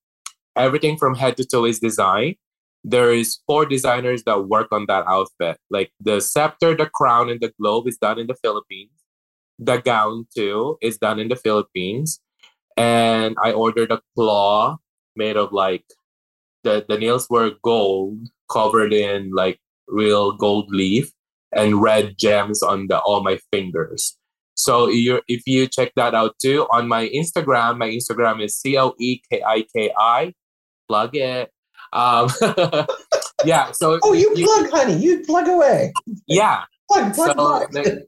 Everything 0.58 0.98
from 0.98 1.16
head 1.16 1.38
to 1.38 1.46
toe 1.46 1.66
is 1.66 1.80
designed. 1.80 2.36
There 2.84 3.12
is 3.14 3.40
four 3.48 3.66
designers 3.66 4.24
that 4.24 4.48
work 4.48 4.68
on 4.72 4.86
that 4.88 5.06
outfit. 5.08 5.58
Like 5.70 5.92
the 6.00 6.22
scepter, 6.22 6.76
the 6.76 6.86
crown, 6.88 7.30
and 7.30 7.42
the 7.42 7.54
globe 7.60 7.88
is 7.88 7.98
done 7.98 8.20
in 8.20 8.28
the 8.28 8.36
Philippines. 8.36 8.92
The 9.60 9.78
gown 9.78 10.28
too 10.36 10.78
is 10.82 10.98
done 10.98 11.20
in 11.20 11.30
the 11.30 11.36
Philippines 11.36 12.22
and 12.78 13.36
I 13.44 13.52
ordered 13.52 13.92
a 13.92 14.02
claw 14.16 14.78
made 15.16 15.36
of 15.36 15.52
like 15.52 15.84
the 16.64 16.86
the 16.88 16.98
nails 16.98 17.28
were 17.30 17.54
gold 17.64 18.20
covered 18.52 18.94
in 18.94 19.32
like 19.34 19.60
real 19.88 20.32
gold 20.32 20.70
leaf 20.70 21.12
and 21.52 21.82
red 21.82 22.16
gems 22.18 22.62
on 22.62 22.88
the 22.88 23.00
all 23.00 23.24
my 23.24 23.40
fingers. 23.52 24.18
So 24.56 24.88
you 24.90 25.22
if 25.28 25.42
you 25.48 25.68
check 25.68 25.92
that 25.96 26.14
out 26.14 26.36
too 26.40 26.68
on 26.72 26.88
my 26.88 27.10
Instagram, 27.10 27.78
my 27.78 27.90
Instagram 27.90 28.44
is 28.44 28.56
C 28.56 28.78
O 28.78 28.94
E 29.00 29.22
K 29.30 29.42
I 29.46 29.66
K 29.76 29.92
I. 29.98 30.34
Plug 30.88 31.16
it. 31.16 31.52
Um, 31.94 32.30
yeah. 33.46 33.72
So 33.72 34.00
oh, 34.04 34.14
you, 34.14 34.34
you 34.36 34.46
plug, 34.46 34.70
honey. 34.72 34.98
You 34.98 35.24
plug 35.26 35.48
away. 35.48 35.94
Yeah. 36.28 36.64
Plug, 36.90 37.14
plug, 37.14 37.28
so, 37.28 37.34
plug 37.34 38.04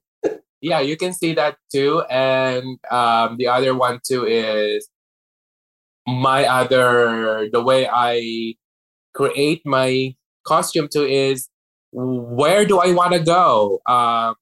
yeah, 0.62 0.80
you 0.80 0.98
can 0.98 1.14
see 1.14 1.34
that 1.34 1.58
too. 1.72 2.02
And 2.10 2.80
um, 2.92 3.38
the 3.38 3.48
other 3.48 3.76
one 3.76 4.00
too 4.06 4.26
is 4.26 4.90
my 6.08 6.46
other 6.46 7.50
the 7.52 7.62
way 7.62 7.88
I 7.88 8.56
create 9.14 9.62
my 9.66 10.16
costume 10.46 10.88
too 10.92 11.04
is 11.04 11.50
where 11.92 12.66
do 12.66 12.80
I 12.80 12.94
want 12.94 13.14
to 13.14 13.20
go? 13.20 13.80
Uh, 13.86 14.34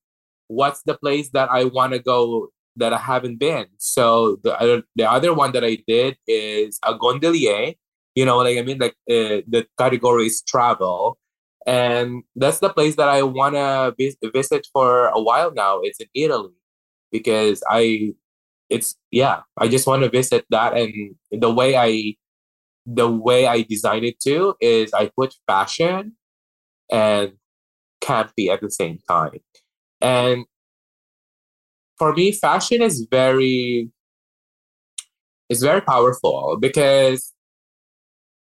what's 0.47 0.81
the 0.83 0.97
place 0.97 1.29
that 1.31 1.49
I 1.51 1.65
want 1.65 1.93
to 1.93 1.99
go 1.99 2.49
that 2.77 2.93
I 2.93 2.97
haven't 2.97 3.37
been? 3.39 3.67
So 3.77 4.37
the 4.43 4.59
other 4.59 4.83
the 4.95 5.09
other 5.09 5.33
one 5.33 5.51
that 5.53 5.63
I 5.63 5.77
did 5.87 6.17
is 6.27 6.79
a 6.83 6.95
gondolier. 6.95 7.73
You 8.17 8.25
know, 8.25 8.39
like 8.39 8.57
I 8.57 8.63
mean, 8.63 8.79
like 8.79 8.97
uh, 9.09 9.45
the 9.53 9.61
category 9.77 10.25
is 10.27 10.41
travel. 10.41 11.17
And 11.67 12.23
that's 12.35 12.59
the 12.59 12.69
place 12.77 12.95
that 12.95 13.09
I 13.09 13.21
want 13.23 13.55
to 13.55 13.93
visit 14.39 14.63
for 14.73 15.07
a 15.19 15.21
while 15.21 15.51
now. 15.53 15.81
It's 15.83 15.99
in 15.99 16.07
Italy. 16.13 16.53
Because 17.11 17.63
I, 17.69 18.13
it's 18.69 18.95
yeah, 19.11 19.41
I 19.57 19.69
just 19.69 19.87
want 19.87 20.03
to 20.03 20.09
visit 20.09 20.45
that, 20.49 20.75
and 20.75 21.15
the 21.31 21.49
way 21.49 21.77
I, 21.77 22.15
the 22.85 23.09
way 23.09 23.47
I 23.47 23.61
design 23.61 24.03
it 24.03 24.19
too 24.19 24.55
is 24.59 24.93
I 24.93 25.09
put 25.17 25.35
fashion 25.47 26.17
and 26.91 27.33
campy 28.01 28.49
at 28.49 28.61
the 28.61 28.69
same 28.69 28.99
time, 29.07 29.39
and 30.01 30.45
for 31.97 32.13
me, 32.13 32.33
fashion 32.33 32.81
is 32.81 33.07
very, 33.09 33.89
is 35.49 35.61
very 35.61 35.81
powerful 35.81 36.57
because 36.59 37.33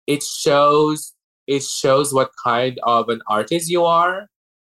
it 0.07 0.23
shows 0.23 1.13
it 1.47 1.63
shows 1.63 2.13
what 2.13 2.31
kind 2.43 2.79
of 2.83 3.09
an 3.09 3.21
artist 3.27 3.69
you 3.69 3.83
are 3.83 4.27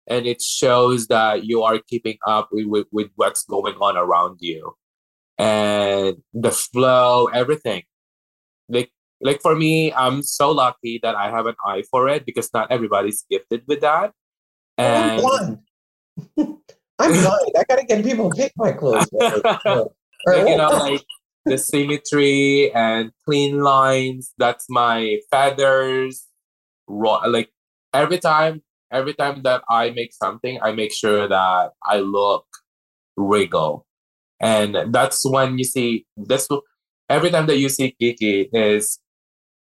and 0.06 0.26
it 0.26 0.40
shows 0.40 1.08
that 1.08 1.44
you 1.44 1.62
are 1.62 1.78
keeping 1.78 2.16
up 2.26 2.48
with, 2.52 2.66
with, 2.66 2.86
with 2.92 3.10
what's 3.16 3.44
going 3.44 3.74
on 3.80 3.96
around 3.96 4.38
you. 4.40 4.74
And 5.38 6.16
the 6.32 6.50
flow 6.50 7.26
everything. 7.26 7.82
Like 8.68 8.90
like 9.20 9.40
for 9.40 9.54
me 9.54 9.92
i'm 9.94 10.22
so 10.22 10.50
lucky 10.50 11.00
that 11.02 11.14
i 11.14 11.30
have 11.30 11.46
an 11.46 11.54
eye 11.64 11.82
for 11.90 12.06
it 12.08 12.26
because 12.26 12.52
not 12.52 12.70
everybody's 12.70 13.24
gifted 13.30 13.62
with 13.66 13.80
that. 13.80 14.12
And 14.78 15.12
i'm 15.12 15.20
blind. 15.20 15.58
I'm 16.98 17.12
blind. 17.12 17.52
I 17.58 17.64
gotta 17.68 17.84
get 17.84 18.02
people 18.02 18.30
to 18.30 18.36
pick 18.36 18.52
my 18.56 18.72
clothes 18.72 19.06
like, 19.12 20.48
you 20.48 20.56
know 20.56 20.70
like 20.70 21.04
the 21.46 21.58
symmetry 21.58 22.72
and 22.72 23.12
clean 23.24 23.60
lines 23.60 24.32
that's 24.38 24.66
my 24.68 25.18
feathers 25.30 26.26
raw 26.88 27.16
like 27.26 27.50
every 27.94 28.18
time 28.18 28.62
every 28.92 29.14
time 29.14 29.42
that 29.42 29.62
I 29.68 29.90
make 29.90 30.12
something, 30.12 30.58
I 30.62 30.72
make 30.72 30.92
sure 30.92 31.28
that 31.28 31.70
I 31.84 31.98
look 31.98 32.46
regal. 33.16 33.86
And 34.40 34.92
that's 34.92 35.24
when 35.24 35.58
you 35.58 35.64
see 35.64 36.06
that's 36.16 36.48
every 37.08 37.30
time 37.30 37.46
that 37.46 37.58
you 37.58 37.68
see 37.68 37.94
Kiki 37.98 38.48
is 38.52 38.98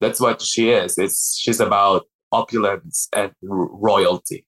that's 0.01 0.21
what 0.21 0.43
she 0.43 0.71
is. 0.71 0.99
It's 0.99 1.39
she's 1.39 1.61
about 1.61 2.07
opulence 2.33 3.09
and 3.15 3.33
r- 3.49 3.69
royalty. 3.73 4.45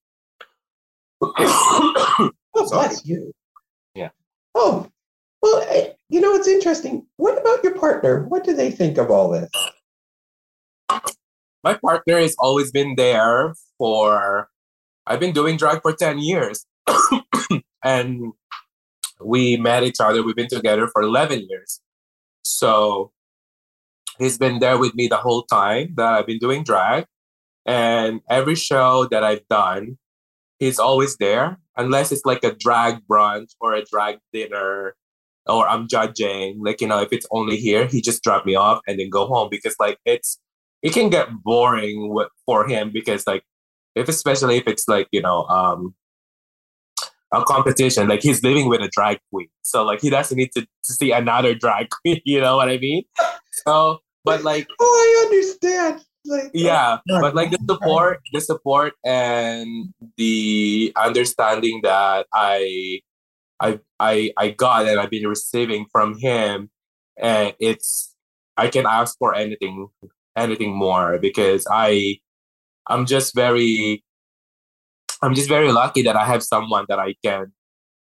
oh, 1.23 2.31
bless 2.55 3.05
you. 3.05 3.33
Yeah. 3.95 4.11
Oh, 4.55 4.89
well, 5.43 5.95
you 6.11 6.21
know, 6.21 6.35
it's 6.35 6.49
interesting. 6.49 7.07
What 7.17 7.41
about 7.41 7.63
your 7.63 7.79
partner? 7.79 8.25
What 8.29 8.45
do 8.45 8.55
they 8.55 8.71
think 8.71 8.99
of 8.99 9.11
all 9.11 9.31
this? 9.31 9.49
my 11.63 11.75
partner 11.75 12.19
has 12.19 12.35
always 12.39 12.73
been 12.73 12.95
there 12.97 13.55
for 13.79 14.49
I've 15.07 15.21
been 15.21 15.33
doing 15.33 15.57
drag 15.57 15.83
for 15.83 15.93
10 15.93 16.19
years. 16.19 16.67
and 17.85 18.33
we 19.23 19.57
met 19.57 19.85
each 19.85 20.01
other. 20.01 20.23
We've 20.23 20.37
been 20.37 20.49
together 20.49 20.89
for 20.89 21.03
11 21.03 21.47
years. 21.49 21.81
So 22.45 23.13
he's 24.19 24.39
been 24.39 24.59
there 24.59 24.79
with 24.79 24.95
me 24.95 25.07
the 25.07 25.17
whole 25.17 25.43
time 25.45 25.95
that 25.97 26.15
I've 26.15 26.27
been 26.27 26.39
doing 26.39 26.65
drag. 26.65 27.07
And 27.67 28.21
every 28.29 28.55
show 28.55 29.07
that 29.11 29.23
I've 29.23 29.47
done, 29.49 29.99
he's 30.59 30.79
always 30.79 31.17
there, 31.19 31.59
unless 31.77 32.11
it's 32.11 32.25
like 32.25 32.43
a 32.43 32.55
drag 32.55 33.01
brunch 33.07 33.51
or 33.61 33.75
a 33.75 33.85
drag 33.85 34.19
dinner 34.33 34.95
or 35.47 35.69
I'm 35.69 35.89
judging. 35.89 36.63
Like, 36.63 36.81
you 36.81 36.89
know, 36.89 37.01
if 37.01 37.13
it's 37.13 37.27
only 37.31 37.57
here, 37.57 37.87
he 37.87 38.01
just 38.01 38.23
drop 38.23 38.47
me 38.47 38.55
off 38.55 38.81
and 38.87 38.99
then 38.99 39.11
go 39.11 39.27
home 39.27 39.49
because, 39.51 39.75
like, 39.81 39.99
it's 40.05 40.39
it 40.83 40.93
can 40.93 41.11
get 41.11 41.29
boring 41.43 42.13
with, 42.13 42.29
for 42.47 42.67
him 42.67 42.91
because 42.93 43.27
like 43.27 43.45
if 43.95 44.09
especially 44.09 44.57
if 44.57 44.67
it's 44.67 44.89
like 44.89 45.09
you 45.13 45.21
know 45.21 45.45
um 45.47 45.95
a 47.33 47.45
competition 47.45 48.09
like 48.09 48.23
he's 48.23 48.43
living 48.43 48.69
with 48.69 48.81
a 48.81 48.89
drag 48.89 49.19
queen. 49.33 49.49
So 49.63 49.85
like 49.85 50.01
he 50.01 50.11
doesn't 50.11 50.37
need 50.37 50.51
to, 50.53 50.63
to 50.63 50.93
see 50.93 51.13
another 51.13 51.55
drag 51.55 51.89
queen 52.03 52.21
you 52.25 52.41
know 52.41 52.57
what 52.57 52.69
i 52.69 52.79
mean? 52.79 53.05
So 53.53 53.99
but 54.25 54.43
like 54.43 54.67
oh 54.81 54.85
i 54.85 55.25
understand. 55.27 56.05
Like, 56.27 56.51
yeah 56.53 56.99
oh, 57.11 57.21
but 57.23 57.35
like 57.35 57.51
the 57.51 57.59
support 57.67 58.21
the 58.33 58.41
support 58.43 58.93
and 59.07 59.95
the 60.19 60.93
understanding 60.95 61.81
that 61.83 62.27
i 62.35 63.01
i 63.61 63.79
i 63.99 64.33
i 64.37 64.51
got 64.51 64.87
and 64.87 64.99
i've 64.99 65.11
been 65.11 65.27
receiving 65.27 65.87
from 65.93 66.19
him 66.19 66.71
and 67.19 67.55
it's 67.61 68.15
i 68.57 68.69
can 68.69 68.87
ask 68.87 69.17
for 69.19 69.35
anything 69.35 69.89
anything 70.37 70.75
more 70.75 71.19
because 71.19 71.67
I 71.71 72.19
I'm 72.87 73.07
just 73.07 73.35
very 73.35 74.05
I'm 75.23 75.35
just 75.35 75.49
very 75.49 75.71
lucky 75.71 76.03
that 76.03 76.17
I 76.17 76.25
have 76.25 76.43
someone 76.43 76.87
that 76.89 76.99
I 76.99 77.15
can 77.25 77.53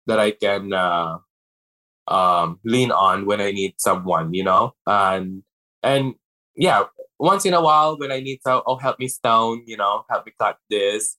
that 0.07 0.21
I 0.21 0.31
can 0.31 0.73
uh, 0.73 1.19
um, 2.09 2.61
lean 2.65 2.93
on 2.93 3.27
when 3.27 3.41
I 3.41 3.51
need 3.51 3.75
someone, 3.79 4.35
you 4.35 4.45
know, 4.45 4.75
and 4.87 5.43
and 5.83 6.15
yeah, 6.57 6.85
once 7.19 7.45
in 7.45 7.55
a 7.55 7.61
while 7.61 7.99
when 7.99 8.13
I 8.13 8.21
need 8.21 8.41
to 8.47 8.63
oh 8.67 8.77
help 8.77 8.99
me 8.99 9.09
stone, 9.09 9.65
you 9.67 9.77
know, 9.77 10.05
help 10.11 10.27
me 10.27 10.33
cut 10.39 10.59
this, 10.71 11.17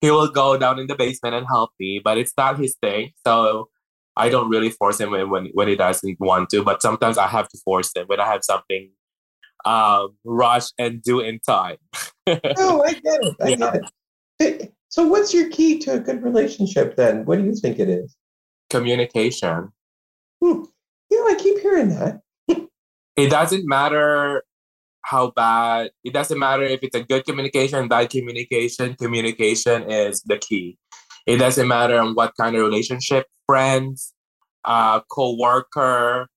he 0.00 0.10
will 0.10 0.28
go 0.28 0.58
down 0.58 0.78
in 0.78 0.86
the 0.88 0.96
basement 0.96 1.34
and 1.34 1.46
help 1.46 1.70
me, 1.80 2.00
but 2.02 2.18
it's 2.18 2.32
not 2.36 2.58
his 2.58 2.76
thing, 2.82 3.12
so 3.26 3.68
I 4.16 4.28
don't 4.28 4.48
really 4.48 4.70
force 4.70 5.00
him 5.00 5.10
when 5.10 5.30
when, 5.30 5.46
when 5.54 5.68
he 5.68 5.76
doesn't 5.76 6.18
want 6.20 6.50
to, 6.50 6.62
but 6.62 6.82
sometimes 6.82 7.18
I 7.18 7.26
have 7.26 7.48
to 7.48 7.58
force 7.64 7.90
him 7.94 8.06
when 8.06 8.20
I 8.20 8.26
have 8.26 8.42
something 8.44 8.90
um, 9.64 10.16
rush 10.24 10.68
and 10.78 11.02
do 11.02 11.20
in 11.20 11.40
time. 11.40 11.76
oh, 12.26 12.82
I 12.84 12.92
get 12.92 13.02
it. 13.04 13.36
I 13.40 13.48
yeah. 13.48 13.56
get 13.56 14.60
it. 14.62 14.72
So, 14.88 15.06
what's 15.06 15.34
your 15.34 15.50
key 15.50 15.78
to 15.80 15.94
a 15.94 16.00
good 16.00 16.22
relationship 16.22 16.96
then? 16.96 17.24
What 17.24 17.38
do 17.38 17.44
you 17.44 17.54
think 17.54 17.78
it 17.78 17.88
is? 17.88 18.16
Communication. 18.70 19.68
Hmm. 20.42 20.62
Know, 21.10 21.28
I 21.28 21.34
keep 21.38 21.58
hearing 21.60 21.90
that. 21.90 22.20
it 23.16 23.30
doesn't 23.30 23.66
matter 23.66 24.42
how 25.02 25.30
bad, 25.30 25.90
it 26.04 26.12
doesn't 26.12 26.38
matter 26.38 26.62
if 26.62 26.80
it's 26.82 26.96
a 26.96 27.02
good 27.02 27.24
communication, 27.24 27.88
bad 27.88 28.10
communication. 28.10 28.94
Communication 28.94 29.90
is 29.90 30.22
the 30.22 30.38
key. 30.38 30.78
It 31.26 31.38
doesn't 31.38 31.66
matter 31.66 31.98
on 31.98 32.14
what 32.14 32.34
kind 32.38 32.54
of 32.56 32.62
relationship, 32.62 33.26
friends, 33.46 34.14
uh, 34.64 35.00
co-worker, 35.10 36.28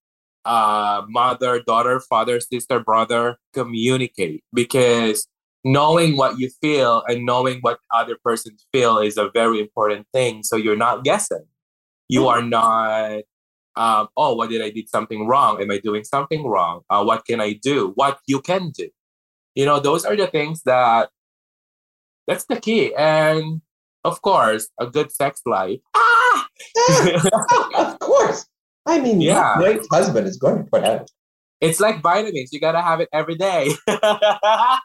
uh, 0.46 1.04
mother, 1.08 1.62
daughter, 1.62 2.00
father, 2.00 2.40
sister, 2.40 2.80
brother 2.80 3.38
communicate 3.54 4.44
because 4.54 5.28
knowing 5.64 6.18
what 6.18 6.40
you 6.40 6.50
feel 6.62 7.04
and 7.08 7.26
knowing 7.26 7.60
what 7.62 7.80
other 7.94 8.18
persons 8.24 8.66
feel 8.72 8.98
is 9.00 9.18
a 9.18 9.30
very 9.32 9.60
important 9.60 10.08
thing. 10.14 10.42
So 10.44 10.56
you're 10.56 10.78
not 10.78 11.04
guessing. 11.04 11.46
You 12.08 12.28
are 12.28 12.42
not 12.42 13.22
um, 13.76 14.10
oh, 14.18 14.36
what 14.36 14.50
did 14.50 14.62
I 14.62 14.72
did 14.72 14.90
something 14.90 15.26
wrong? 15.26 15.62
Am 15.62 15.72
I 15.72 15.78
doing 15.80 16.04
something 16.04 16.46
wrong? 16.46 16.82
Uh, 16.90 17.04
what 17.04 17.26
can 17.26 17.40
I 17.40 17.54
do? 17.54 17.94
What 17.96 18.20
you 18.28 18.42
can 18.42 18.72
do? 18.72 18.90
You 19.56 19.66
know, 19.66 19.80
those 19.80 20.04
are 20.04 20.18
the 20.18 20.28
things 20.28 20.64
that 20.64 21.10
that's 22.28 22.46
the 22.46 22.60
key. 22.60 22.94
And 22.94 23.62
of 24.04 24.22
course, 24.22 24.68
a 24.80 24.88
good 24.88 25.12
sex 25.12 25.42
life. 25.46 25.80
Ah! 25.96 26.48
of 27.78 28.00
course. 28.00 28.46
I 28.86 29.00
mean, 29.00 29.22
Yeah. 29.22 29.56
great 29.58 29.82
husband 29.92 30.28
is 30.28 30.38
going 30.38 30.58
to 30.58 30.64
put 30.70 30.84
out. 30.84 31.10
It's 31.62 31.80
like 31.80 32.02
vitamins. 32.02 32.52
You 32.54 32.60
gotta 32.62 32.82
have 32.82 33.02
it 33.02 33.10
every 33.12 33.36
day. 33.36 33.72
oh 33.88 34.80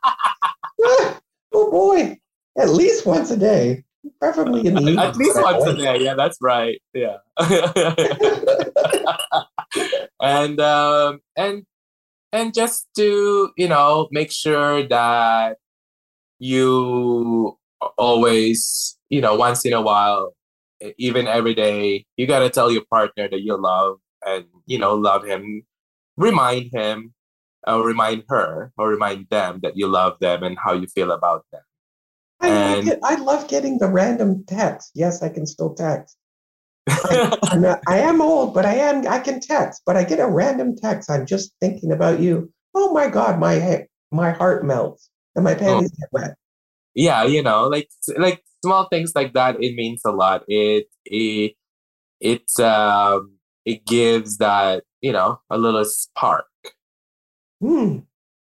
boy, 1.53 2.19
at 2.59 2.71
least 2.71 3.07
once 3.07 3.31
a 3.31 3.37
day, 3.37 3.85
preferably 4.19 4.67
in 4.67 4.75
the 4.75 4.81
evening. 4.81 4.99
At 4.99 5.15
least 5.17 5.41
once 5.41 5.65
a 5.67 5.77
day. 5.77 6.01
Yeah, 6.01 6.15
that's 6.15 6.37
right. 6.43 6.83
Yeah. 6.93 7.19
and 10.21 10.61
um 10.61 11.21
and 11.37 11.65
and 12.33 12.53
just 12.53 12.89
to 12.97 13.53
you 13.57 13.69
know 13.69 14.09
make 14.11 14.33
sure 14.33 14.83
that 14.89 15.59
you 16.41 17.57
always 17.99 18.99
you 19.09 19.21
know 19.21 19.35
once 19.35 19.65
in 19.65 19.73
a 19.73 19.81
while 19.81 20.35
even 20.99 21.27
every 21.27 21.55
day 21.55 22.05
you 22.17 22.27
got 22.27 22.41
to 22.41 22.51
tell 22.51 22.71
your 22.71 22.85
partner 22.91 23.29
that 23.29 23.43
you 23.43 23.57
love 23.57 23.99
and 24.27 24.45
you 24.67 24.79
know 24.79 24.95
love 24.95 25.25
him 25.25 25.63
remind 26.17 26.71
him 26.73 27.13
or 27.67 27.85
remind 27.85 28.25
her 28.29 28.73
or 28.77 28.89
remind 28.89 29.27
them 29.31 29.61
that 29.63 29.77
you 29.77 29.87
love 29.87 30.19
them 30.21 30.43
and 30.43 30.59
how 30.59 30.73
you 30.73 30.87
feel 30.87 31.13
about 31.13 31.45
them 31.53 31.63
I, 32.41 32.49
love 32.49 32.79
And- 32.79 32.89
it. 32.89 32.99
I 33.03 33.15
love 33.17 33.49
getting 33.49 33.79
the 33.79 33.89
random 33.89 34.45
text. 34.47 34.91
Yes, 34.95 35.23
I 35.23 35.29
can 35.29 35.47
still 35.47 35.75
text. 35.75 36.17
I'm 37.51 37.63
not, 37.63 37.81
I 37.89 37.99
am 37.99 38.21
old, 38.21 38.53
but 38.53 38.67
I 38.67 38.75
am. 38.75 39.07
I 39.09 39.19
can 39.19 39.41
text, 39.41 39.83
but 39.87 39.97
I 39.97 40.05
get 40.05 40.21
a 40.21 40.27
random 40.27 40.77
text. 40.77 41.11
I'm 41.11 41.25
just 41.25 41.53
thinking 41.61 41.93
about 41.93 42.21
you. 42.21 42.53
Oh 42.75 42.93
my 42.93 43.09
God, 43.09 43.39
my 43.39 43.87
my 44.11 44.33
heart 44.33 44.65
melts 44.67 45.09
and 45.35 45.45
my 45.45 45.55
oh. 45.55 45.59
panties 45.59 45.93
get 45.93 46.09
wet. 46.13 46.35
Yeah 46.95 47.25
you 47.25 47.43
know 47.43 47.67
like 47.69 47.89
like 48.19 48.43
small 48.65 48.87
things 48.89 49.13
like 49.15 49.33
that 49.35 49.57
it 49.63 49.75
means 49.75 50.01
a 50.07 50.11
lot 50.13 50.43
it 50.49 50.87
it 51.05 51.55
it's 52.21 52.59
um 52.61 53.33
it 53.65 53.85
gives 53.87 54.39
that 54.39 54.85
you 55.01 55.13
know 55.13 55.41
a 55.51 55.59
little 55.59 55.85
spark 55.85 56.47
Hmm, 57.61 57.99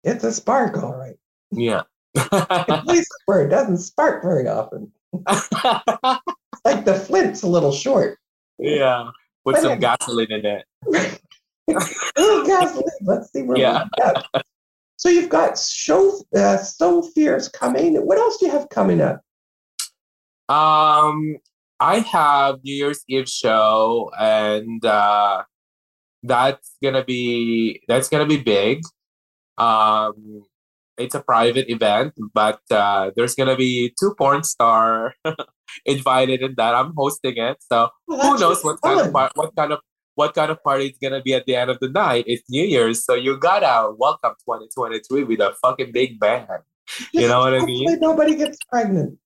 it's 0.04 0.24
a 0.24 0.32
spark, 0.32 0.82
all 0.82 0.96
right. 0.96 1.16
yeah 1.52 1.84
At 2.32 2.86
least 2.88 3.10
where 3.26 3.46
it 3.46 3.50
doesn't 3.50 3.78
spark 3.78 4.24
very 4.24 4.48
often. 4.48 4.92
Like 6.66 6.86
the 6.86 6.96
flint's 6.96 7.44
a 7.44 7.48
little 7.48 7.72
short. 7.74 8.18
yeah 8.60 9.10
put 9.46 9.58
some 9.58 9.78
gasoline 9.80 10.32
in 10.32 10.46
it 10.46 10.66
gasoline. 11.68 12.84
Let's 13.02 13.32
see 13.32 13.42
where 13.44 13.58
Yeah. 13.58 13.84
we 13.84 14.04
get. 14.04 14.44
So 15.04 15.10
you've 15.10 15.28
got 15.28 15.60
show 15.60 16.18
uh, 16.34 16.56
so 16.60 17.02
fierce 17.02 17.50
coming. 17.50 17.96
What 17.96 18.18
else 18.18 18.38
do 18.38 18.46
you 18.46 18.54
have 18.54 18.70
coming 18.70 19.02
up? 19.02 19.20
um 20.50 21.38
i 21.80 22.00
have 22.00 22.60
new 22.66 22.76
year's 22.76 23.02
eve 23.08 23.30
show 23.30 24.12
and 24.20 24.84
uh 24.84 25.42
that's 26.22 26.76
gonna 26.84 27.04
be 27.04 27.82
that's 27.88 28.10
gonna 28.10 28.26
be 28.26 28.36
big 28.36 28.82
um 29.58 30.44
it's 30.98 31.16
a 31.16 31.22
private 31.22 31.70
event 31.70 32.12
but 32.34 32.60
uh 32.72 33.10
there's 33.16 33.36
gonna 33.36 33.56
be 33.56 33.94
two 33.98 34.14
porn 34.18 34.44
star 34.44 35.14
invited 35.86 36.42
in 36.42 36.54
that 36.58 36.76
i'm 36.76 36.94
hosting 36.98 37.38
it 37.38 37.56
so 37.72 37.88
Well, 38.06 38.20
who 38.20 38.40
knows 38.42 38.62
what 38.66 38.82
kind 38.82 39.00
of 39.00 39.14
what 39.14 39.56
kind 39.56 39.72
of 39.72 39.80
what 40.16 40.34
kind 40.34 40.52
of 40.52 40.62
party 40.64 40.88
it's 40.88 40.98
gonna 41.00 41.22
be 41.22 41.34
at 41.34 41.46
the 41.46 41.56
end 41.56 41.70
of 41.70 41.80
the 41.80 41.90
night? 41.90 42.26
It's 42.28 42.44
New 42.50 42.64
Year's, 42.64 43.04
so 43.04 43.16
you 43.16 43.38
gotta 43.38 43.92
welcome 43.98 44.34
2023 44.48 45.24
with 45.24 45.40
a 45.40 45.54
fucking 45.62 45.92
big 45.92 46.20
bang. 46.20 46.48
You 47.14 47.28
know 47.28 47.40
what 47.40 47.54
I 47.54 47.66
mean? 47.66 48.00
Nobody 48.00 48.36
gets 48.36 48.58
pregnant. 48.70 49.18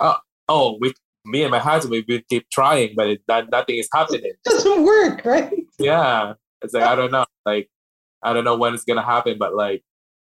Uh, 0.00 0.16
oh, 0.48 0.78
we, 0.80 0.92
me 1.24 1.42
and 1.42 1.50
my 1.50 1.58
husband, 1.58 2.04
we 2.08 2.22
keep 2.22 2.48
trying, 2.50 2.94
but 2.96 3.08
it, 3.08 3.22
that, 3.28 3.50
nothing 3.50 3.76
is 3.76 3.88
happening. 3.92 4.32
doesn't 4.44 4.84
work, 4.84 5.24
right? 5.24 5.52
Yeah, 5.78 6.34
it's 6.62 6.74
like 6.74 6.84
I 6.84 6.96
don't 6.96 7.12
know, 7.12 7.26
like 7.46 7.70
I 8.22 8.32
don't 8.32 8.44
know 8.44 8.56
when 8.56 8.74
it's 8.74 8.84
gonna 8.84 9.04
happen, 9.04 9.36
but 9.38 9.54
like 9.54 9.84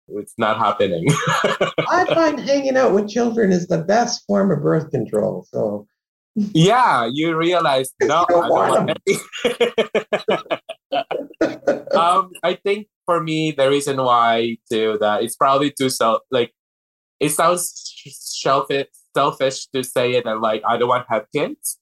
it's 0.09 0.35
not 0.37 0.59
happening. 0.59 1.07
I 1.09 2.04
find 2.12 2.40
hanging 2.40 2.76
out 2.76 2.92
with 2.92 3.09
children 3.09 3.52
is 3.52 3.68
the 3.68 3.78
best 3.78 4.24
form 4.26 4.50
of 4.50 4.62
birth 4.62 4.90
control. 4.90 5.46
So 5.50 5.87
yeah, 6.34 7.08
you 7.12 7.36
realize 7.36 7.92
no, 8.02 8.26
I 8.28 8.48
don't 8.48 8.50
want 8.50 8.90
um, 11.94 12.32
I 12.42 12.54
think 12.54 12.88
for 13.06 13.22
me, 13.22 13.52
the 13.52 13.68
reason 13.68 13.98
why 13.98 14.56
too 14.70 14.98
that 15.00 15.22
it's 15.22 15.36
probably 15.36 15.70
too 15.70 15.90
self 15.90 16.22
like 16.30 16.52
it 17.20 17.30
sounds 17.30 17.72
selfish 18.10 18.88
selfish 19.14 19.66
to 19.68 19.84
say 19.84 20.14
it 20.14 20.26
and 20.26 20.40
like 20.40 20.62
I 20.66 20.76
don't 20.76 20.88
want 20.88 21.06
to 21.06 21.14
have 21.14 21.26
kids, 21.34 21.78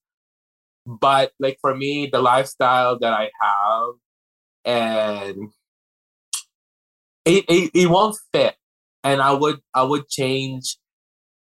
but 0.86 1.32
like 1.38 1.58
for 1.60 1.74
me, 1.74 2.08
the 2.12 2.20
lifestyle 2.20 2.98
that 2.98 3.12
I 3.12 3.30
have 3.40 3.94
and 4.64 5.48
it, 7.24 7.44
it, 7.48 7.70
it 7.74 7.86
won't 7.90 8.16
fit, 8.32 8.54
and 9.04 9.22
I 9.22 9.32
would 9.32 9.60
I 9.74 9.82
would 9.82 10.08
change 10.08 10.76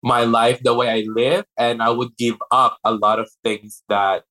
my 0.04 0.26
life 0.26 0.62
the 0.62 0.74
way 0.74 0.89
I 0.89 1.06
live, 1.08 1.46
and 1.58 1.82
I 1.82 1.89
would 1.89 2.16
give 2.18 2.36
up 2.52 2.78
a 2.84 2.94
lot 2.94 3.20
of 3.20 3.30
things 3.44 3.84
that 3.89 4.24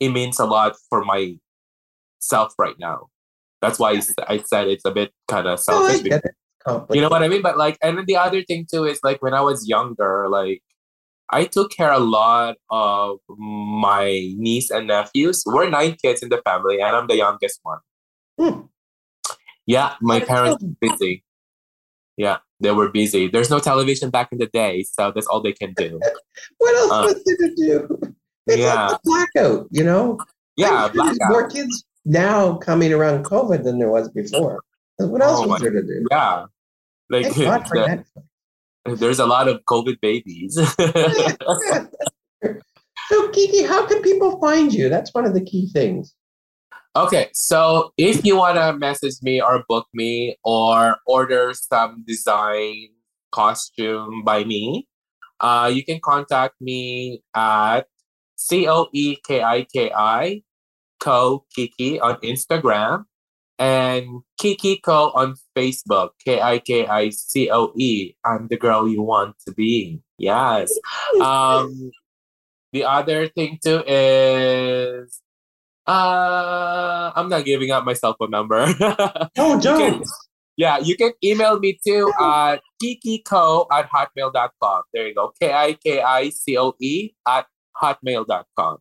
it 0.00 0.08
means 0.08 0.38
a 0.38 0.46
lot 0.46 0.76
for 0.88 1.04
myself 1.04 2.54
right 2.58 2.76
now. 2.78 3.08
That's 3.60 3.78
why 3.78 4.00
I 4.28 4.38
said 4.38 4.68
it's 4.68 4.84
a 4.84 4.90
bit 4.90 5.12
kind 5.26 5.46
of 5.46 5.60
selfish. 5.60 6.02
get. 6.02 6.22
You 6.90 7.00
know 7.00 7.08
what 7.08 7.22
I 7.22 7.28
mean? 7.28 7.42
But 7.42 7.56
like, 7.56 7.78
and 7.82 7.98
then 7.98 8.04
the 8.06 8.16
other 8.16 8.42
thing 8.42 8.66
too 8.70 8.84
is 8.84 9.00
like 9.02 9.22
when 9.22 9.34
I 9.34 9.40
was 9.40 9.68
younger, 9.68 10.28
like 10.28 10.62
I 11.30 11.44
took 11.44 11.70
care 11.70 11.92
a 11.92 11.98
lot 11.98 12.56
of 12.70 13.18
my 13.28 14.32
niece 14.36 14.70
and 14.70 14.86
nephews. 14.86 15.42
We're 15.46 15.68
nine 15.68 15.96
kids 16.02 16.22
in 16.22 16.28
the 16.30 16.40
family, 16.44 16.80
and 16.80 16.96
I'm 16.96 17.06
the 17.06 17.16
youngest 17.16 17.60
one. 17.62 17.78
Hmm. 18.38 18.60
Yeah, 19.66 19.94
my 20.00 20.20
parents 20.20 20.64
busy. 20.80 21.24
Yeah, 22.16 22.38
they 22.60 22.70
were 22.72 22.90
busy. 22.90 23.28
There's 23.28 23.50
no 23.50 23.58
television 23.60 24.10
back 24.10 24.32
in 24.32 24.38
the 24.38 24.46
day, 24.46 24.82
so 24.82 25.12
that's 25.14 25.26
all 25.26 25.40
they 25.40 25.52
can 25.52 25.72
do. 25.74 26.00
What 26.58 26.74
else 26.76 26.92
Uh, 26.92 27.02
was 27.14 27.22
there 27.24 27.36
to 27.36 27.54
do? 27.54 28.14
It's 28.46 28.58
yeah. 28.58 28.86
like 28.88 29.02
blackout, 29.04 29.66
you 29.70 29.84
know? 29.84 30.18
Yeah, 30.56 30.90
sure 30.90 31.04
there's 31.04 31.18
more 31.28 31.48
kids 31.48 31.84
now 32.04 32.56
coming 32.56 32.92
around 32.92 33.24
COVID 33.24 33.62
than 33.64 33.78
there 33.78 33.90
was 33.90 34.08
before. 34.10 34.60
What 34.96 35.22
else 35.22 35.40
Oh 35.44 35.48
was 35.48 35.60
there 35.60 35.70
to 35.70 35.82
do? 35.82 36.06
Yeah, 36.10 36.46
like 37.10 37.26
the- 37.34 38.04
there's 38.86 39.18
a 39.18 39.26
lot 39.26 39.48
of 39.48 39.62
COVID 39.64 40.00
babies. 40.00 40.58
So, 43.08 43.28
Kiki, 43.30 43.62
how 43.62 43.86
can 43.86 44.02
people 44.02 44.38
find 44.38 44.70
you? 44.72 44.90
That's 44.90 45.14
one 45.14 45.24
of 45.24 45.32
the 45.32 45.40
key 45.42 45.70
things. 45.72 46.14
Okay, 46.98 47.30
so 47.32 47.92
if 47.96 48.24
you 48.24 48.36
want 48.36 48.56
to 48.56 48.72
message 48.72 49.22
me 49.22 49.40
or 49.40 49.62
book 49.68 49.86
me 49.94 50.36
or 50.42 50.98
order 51.06 51.54
some 51.54 52.02
design 52.04 52.88
costume 53.30 54.24
by 54.24 54.42
me, 54.42 54.88
uh, 55.38 55.70
you 55.72 55.84
can 55.84 56.00
contact 56.02 56.54
me 56.60 57.22
at 57.36 57.82
C 58.34 58.66
O 58.66 58.88
E 58.92 59.14
K 59.24 59.44
I 59.44 59.62
K 59.72 59.92
I 59.94 60.42
Coe 60.98 61.46
Kiki 61.54 62.00
on 62.00 62.16
Instagram 62.16 63.04
and 63.60 64.22
Kiki 64.36 64.78
Coe 64.78 65.12
on 65.14 65.36
Facebook. 65.56 66.18
K 66.24 66.40
I 66.40 66.58
K 66.58 66.84
I 66.88 67.10
C 67.10 67.48
O 67.48 67.70
E. 67.78 68.16
I'm 68.24 68.48
the 68.48 68.56
girl 68.56 68.88
you 68.88 69.02
want 69.02 69.36
to 69.46 69.54
be. 69.54 70.02
Yes. 70.18 70.76
Um, 71.22 71.92
the 72.72 72.82
other 72.82 73.28
thing 73.28 73.60
too 73.62 73.84
is 73.86 75.22
uh 75.88 77.12
I'm 77.16 77.28
not 77.28 77.44
giving 77.44 77.70
out 77.70 77.84
my 77.84 77.94
cell 77.94 78.14
phone 78.18 78.30
number. 78.30 78.66
Oh, 79.38 79.54
You 79.56 79.60
can- 79.60 80.02
yeah, 80.56 80.78
you 80.78 80.96
can 80.96 81.12
email 81.22 81.58
me 81.60 81.78
too 81.86 82.12
at 82.20 82.56
kikicoe 82.82 83.66
at 83.70 83.88
hotmail.com. 83.90 84.82
There 84.92 85.06
you 85.06 85.14
go. 85.14 85.32
K-I-K-I-C-O-E 85.40 87.14
at 87.28 87.46
hotmail.com. 87.80 88.78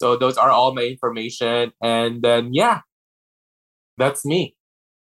So 0.00 0.16
those 0.16 0.38
are 0.38 0.48
all 0.50 0.74
my 0.74 0.82
information. 0.82 1.72
And 1.82 2.22
then 2.22 2.54
yeah, 2.54 2.80
that's 3.98 4.24
me. 4.24 4.56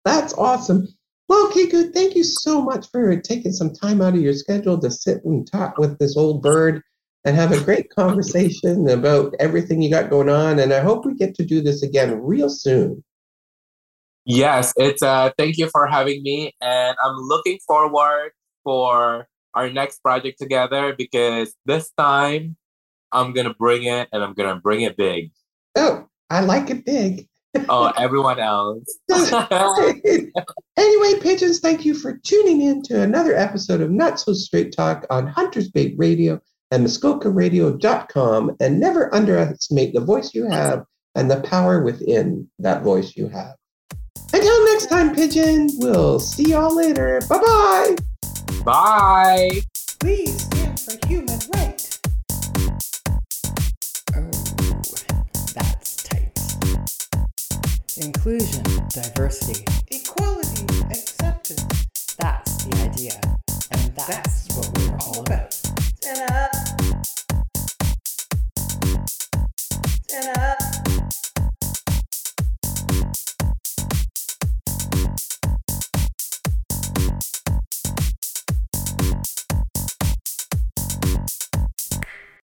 That's 0.04 0.34
awesome. 0.34 0.88
Well, 1.26 1.50
Kiku, 1.52 1.90
thank 1.90 2.14
you 2.16 2.22
so 2.24 2.60
much 2.60 2.90
for 2.90 3.18
taking 3.18 3.52
some 3.52 3.72
time 3.72 4.02
out 4.02 4.12
of 4.14 4.20
your 4.20 4.34
schedule 4.34 4.78
to 4.80 4.90
sit 4.90 5.24
and 5.24 5.50
talk 5.50 5.78
with 5.78 5.98
this 5.98 6.18
old 6.18 6.42
bird 6.42 6.82
and 7.24 7.36
have 7.36 7.52
a 7.52 7.60
great 7.60 7.90
conversation 7.90 8.88
about 8.88 9.34
everything 9.40 9.82
you 9.82 9.90
got 9.90 10.10
going 10.10 10.28
on. 10.28 10.58
And 10.58 10.72
I 10.72 10.80
hope 10.80 11.06
we 11.06 11.14
get 11.14 11.34
to 11.36 11.44
do 11.44 11.62
this 11.62 11.82
again 11.82 12.20
real 12.20 12.50
soon. 12.50 13.02
Yes, 14.26 14.72
it's 14.76 15.02
uh 15.02 15.30
thank 15.36 15.58
you 15.58 15.68
for 15.70 15.86
having 15.86 16.22
me 16.22 16.54
and 16.60 16.96
I'm 17.02 17.16
looking 17.16 17.58
forward 17.66 18.32
for 18.62 19.26
our 19.54 19.70
next 19.70 20.02
project 20.02 20.38
together 20.38 20.94
because 20.96 21.54
this 21.66 21.90
time 21.98 22.56
I'm 23.12 23.34
gonna 23.34 23.54
bring 23.54 23.84
it 23.84 24.08
and 24.12 24.22
I'm 24.22 24.32
gonna 24.32 24.60
bring 24.60 24.80
it 24.80 24.96
big. 24.96 25.30
Oh, 25.76 26.06
I 26.30 26.40
like 26.40 26.70
it 26.70 26.86
big. 26.86 27.28
oh, 27.68 27.92
everyone 27.98 28.40
else. 28.40 28.98
anyway, 29.12 30.00
pigeons, 31.20 31.60
thank 31.60 31.84
you 31.84 31.94
for 31.94 32.16
tuning 32.16 32.62
in 32.62 32.82
to 32.84 33.02
another 33.02 33.36
episode 33.36 33.82
of 33.82 33.90
Not 33.90 34.18
So 34.18 34.32
Straight 34.32 34.74
Talk 34.74 35.04
on 35.10 35.26
Hunters 35.26 35.70
Bay 35.70 35.94
Radio 35.98 36.40
and 36.70 36.84
MuskokaRadio.com. 36.86 38.56
And 38.60 38.80
never 38.80 39.14
underestimate 39.14 39.94
the 39.94 40.00
voice 40.00 40.34
you 40.34 40.46
have 40.48 40.84
and 41.14 41.30
the 41.30 41.40
power 41.42 41.82
within 41.82 42.48
that 42.58 42.82
voice 42.82 43.16
you 43.16 43.28
have. 43.28 43.54
Until 44.32 44.64
next 44.66 44.86
time, 44.86 45.14
pigeon, 45.14 45.68
we'll 45.78 46.18
see 46.18 46.50
y'all 46.50 46.74
later. 46.74 47.20
Bye-bye. 47.28 47.96
Bye. 48.64 49.60
Please 50.00 50.42
stand 50.44 50.80
for 50.80 51.06
human 51.06 51.38
right. 51.54 51.98
Oh, 54.16 54.30
that's 55.54 56.02
tight. 56.02 56.32
Inclusion, 57.96 58.62
diversity, 58.88 59.64
Equality, 59.92 60.64
acceptance. 60.90 61.86
that's 62.18 62.64
the 62.64 62.76
idea. 62.90 63.20
And 63.70 63.94
that's 63.96 64.43
Stand 66.04 66.30
up. 66.32 66.52
Stand 70.06 70.36
up. 70.36 70.93